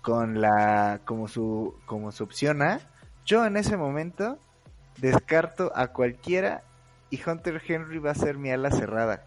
con 0.00 0.40
la 0.40 1.00
como 1.04 1.26
su 1.26 1.74
como 1.86 2.12
su 2.12 2.22
opción 2.22 2.62
A, 2.62 2.78
yo 3.24 3.44
en 3.46 3.56
ese 3.56 3.76
momento 3.76 4.38
descarto 5.00 5.72
a 5.74 5.88
cualquiera 5.88 6.62
y 7.10 7.20
Hunter 7.28 7.60
Henry 7.66 7.98
va 7.98 8.12
a 8.12 8.14
ser 8.14 8.38
mi 8.38 8.50
ala 8.50 8.70
cerrada. 8.70 9.26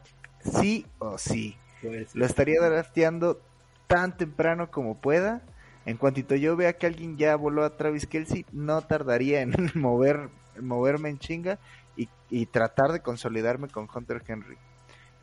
Sí 0.52 0.86
o 1.00 1.18
sí. 1.18 1.56
Pues, 1.82 2.16
Lo 2.16 2.26
estaría 2.26 2.60
drafteando 2.62 3.40
tan 3.88 4.18
temprano 4.18 4.70
como 4.72 4.98
pueda. 4.98 5.42
En 5.86 5.98
cuantito 5.98 6.36
yo 6.36 6.56
vea 6.56 6.74
que 6.74 6.88
alguien 6.88 7.18
ya 7.18 7.36
voló 7.36 7.64
a 7.64 7.78
Travis 7.78 8.08
Kelsey, 8.08 8.46
no 8.52 8.82
tardaría 8.82 9.42
en 9.42 9.54
mover, 9.76 10.30
moverme 10.62 11.10
en 11.10 11.20
chinga 11.20 11.60
y, 11.96 12.10
y 12.30 12.46
tratar 12.48 12.92
de 12.92 13.02
consolidarme 13.02 13.70
con 13.70 13.88
Hunter 13.94 14.22
Henry. 14.28 14.58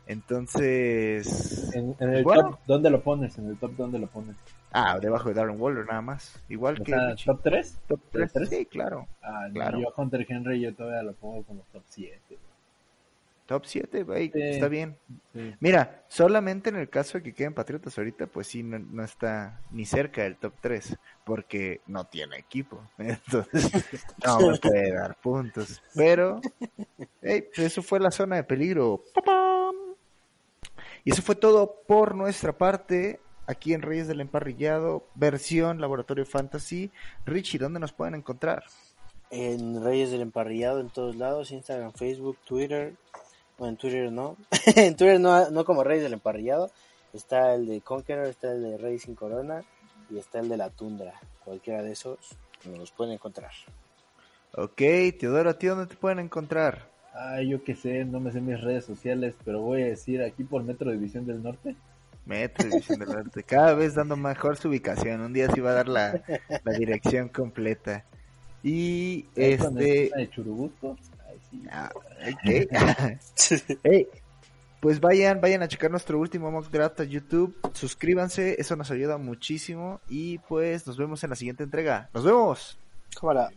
Entonces, 0.07 1.69
en, 1.73 1.95
en 1.99 2.09
el 2.09 2.23
Bueno. 2.23 2.51
top, 2.51 2.59
¿dónde 2.65 2.89
lo 2.89 3.01
pones? 3.03 3.37
En 3.37 3.47
el 3.47 3.57
top, 3.57 3.75
¿dónde 3.75 3.99
lo 3.99 4.07
pones? 4.07 4.35
ah, 4.71 4.99
debajo 4.99 5.29
de 5.29 5.35
Darren 5.35 5.59
Waller 5.59 5.85
nada 5.87 6.01
más. 6.01 6.39
Igual 6.49 6.81
O 6.81 6.83
que 6.83 6.91
sea, 6.91 7.15
top 7.15 7.41
3? 7.43 7.77
top 7.87 7.99
tres. 8.11 8.33
tres? 8.33 8.49
Sí, 8.49 8.65
claro. 8.65 9.07
Ah, 9.21 9.47
no, 9.51 9.53
Claro. 9.53 9.79
yo 9.79 9.93
Hunter 9.95 10.25
Henry 10.27 10.59
yo 10.61 10.73
todavía 10.75 11.03
lo 11.03 11.13
pongo 11.13 11.43
como 11.43 11.61
top 11.71 11.83
7. 11.89 12.37
Top 13.45 13.65
7, 13.65 14.05
Sí. 14.07 14.31
está 14.41 14.67
bien. 14.67 14.97
Sí. 15.33 15.53
Mira, 15.59 16.03
solamente 16.07 16.69
en 16.69 16.77
el 16.77 16.89
caso 16.89 17.17
de 17.19 17.23
que 17.23 17.33
queden 17.33 17.53
Patriotas 17.53 17.97
ahorita, 17.97 18.25
pues 18.27 18.47
sí, 18.47 18.63
no, 18.63 18.79
no 18.79 19.03
está 19.03 19.61
ni 19.71 19.85
cerca 19.85 20.23
del 20.23 20.37
top 20.37 20.53
3, 20.61 20.97
porque 21.23 21.81
no 21.85 22.05
tiene 22.05 22.37
equipo. 22.37 22.81
Entonces, 22.97 23.71
no 24.25 24.49
me 24.51 24.57
puede 24.57 24.93
dar 24.93 25.15
puntos. 25.21 25.81
Pero, 25.93 26.41
hey, 27.21 27.47
pues 27.53 27.67
eso 27.67 27.83
fue 27.83 27.99
la 27.99 28.11
zona 28.11 28.37
de 28.37 28.43
peligro. 28.43 29.03
¡Papam! 29.13 29.75
Y 31.03 31.11
eso 31.11 31.21
fue 31.21 31.35
todo 31.35 31.83
por 31.87 32.15
nuestra 32.15 32.57
parte, 32.57 33.19
aquí 33.45 33.73
en 33.75 33.83
Reyes 33.83 34.07
del 34.07 34.21
Emparrillado, 34.21 35.07
versión 35.13 35.79
Laboratorio 35.79 36.25
Fantasy. 36.25 36.89
Richie, 37.27 37.59
¿dónde 37.59 37.79
nos 37.79 37.93
pueden 37.93 38.15
encontrar? 38.15 38.63
En 39.29 39.83
Reyes 39.83 40.09
del 40.09 40.21
Emparrillado 40.21 40.79
en 40.79 40.89
todos 40.89 41.15
lados, 41.15 41.51
Instagram, 41.51 41.93
Facebook, 41.93 42.39
Twitter. 42.45 42.95
Bueno, 43.57 43.71
en 43.71 43.77
Twitter 43.77 44.11
no. 44.11 44.37
en 44.75 44.95
Twitter 44.95 45.19
no, 45.19 45.49
no 45.49 45.65
como 45.65 45.83
Reyes 45.83 46.03
del 46.03 46.13
Emparrillado. 46.13 46.71
Está 47.13 47.55
el 47.55 47.67
de 47.67 47.81
Conqueror, 47.81 48.27
está 48.27 48.51
el 48.51 48.61
de 48.61 48.77
Reyes 48.77 49.03
sin 49.03 49.15
Corona. 49.15 49.63
y 50.09 50.17
está 50.17 50.39
el 50.39 50.49
de 50.49 50.57
la 50.57 50.69
tundra. 50.69 51.13
Cualquiera 51.43 51.81
de 51.81 51.93
esos 51.93 52.17
nos 52.65 52.79
los 52.79 52.91
pueden 52.91 53.13
encontrar. 53.13 53.51
Ok, 54.53 54.81
Teodoro, 55.19 55.49
¿a 55.49 55.57
ti 55.57 55.67
dónde 55.67 55.85
te 55.85 55.95
pueden 55.95 56.19
encontrar? 56.19 56.87
Ay, 57.13 57.49
yo 57.49 57.63
qué 57.63 57.75
sé, 57.75 58.03
no 58.03 58.19
me 58.19 58.31
sé 58.31 58.41
mis 58.41 58.59
redes 58.59 58.85
sociales, 58.85 59.35
pero 59.45 59.61
voy 59.61 59.83
a 59.83 59.87
decir 59.87 60.21
aquí 60.21 60.43
por 60.43 60.63
Metro 60.63 60.91
División 60.91 61.25
del 61.25 61.41
Norte. 61.41 61.75
Metro 62.25 62.67
División 62.67 62.99
del 62.99 63.09
Norte, 63.09 63.43
cada 63.43 63.73
vez 63.73 63.95
dando 63.95 64.17
mejor 64.17 64.57
su 64.57 64.69
ubicación. 64.69 65.21
Un 65.21 65.31
día 65.31 65.49
sí 65.53 65.61
va 65.61 65.71
a 65.71 65.75
dar 65.75 65.87
la, 65.87 66.21
la 66.63 66.73
dirección 66.73 67.29
completa. 67.29 68.03
Y 68.63 69.25
este. 69.35 70.11
de 70.15 70.29
Churubusco. 70.31 70.97
Sí. 72.43 72.67
Ah, 72.73 73.11
pues 74.79 74.99
vayan, 74.99 75.41
vayan 75.41 75.63
a 75.63 75.67
checar 75.67 75.91
nuestro 75.91 76.19
último 76.19 76.51
mock 76.51 76.69
draft 76.69 76.99
a 76.99 77.03
YouTube. 77.03 77.55
Suscríbanse, 77.73 78.59
eso 78.59 78.75
nos 78.75 78.91
ayuda 78.91 79.17
muchísimo. 79.17 79.99
Y 80.07 80.39
pues 80.39 80.85
nos 80.87 80.97
vemos 80.97 81.23
en 81.23 81.31
la 81.31 81.35
siguiente 81.35 81.63
entrega. 81.63 82.09
¡Nos 82.13 82.23
vemos! 82.23 82.77
Cámara. 83.19 83.49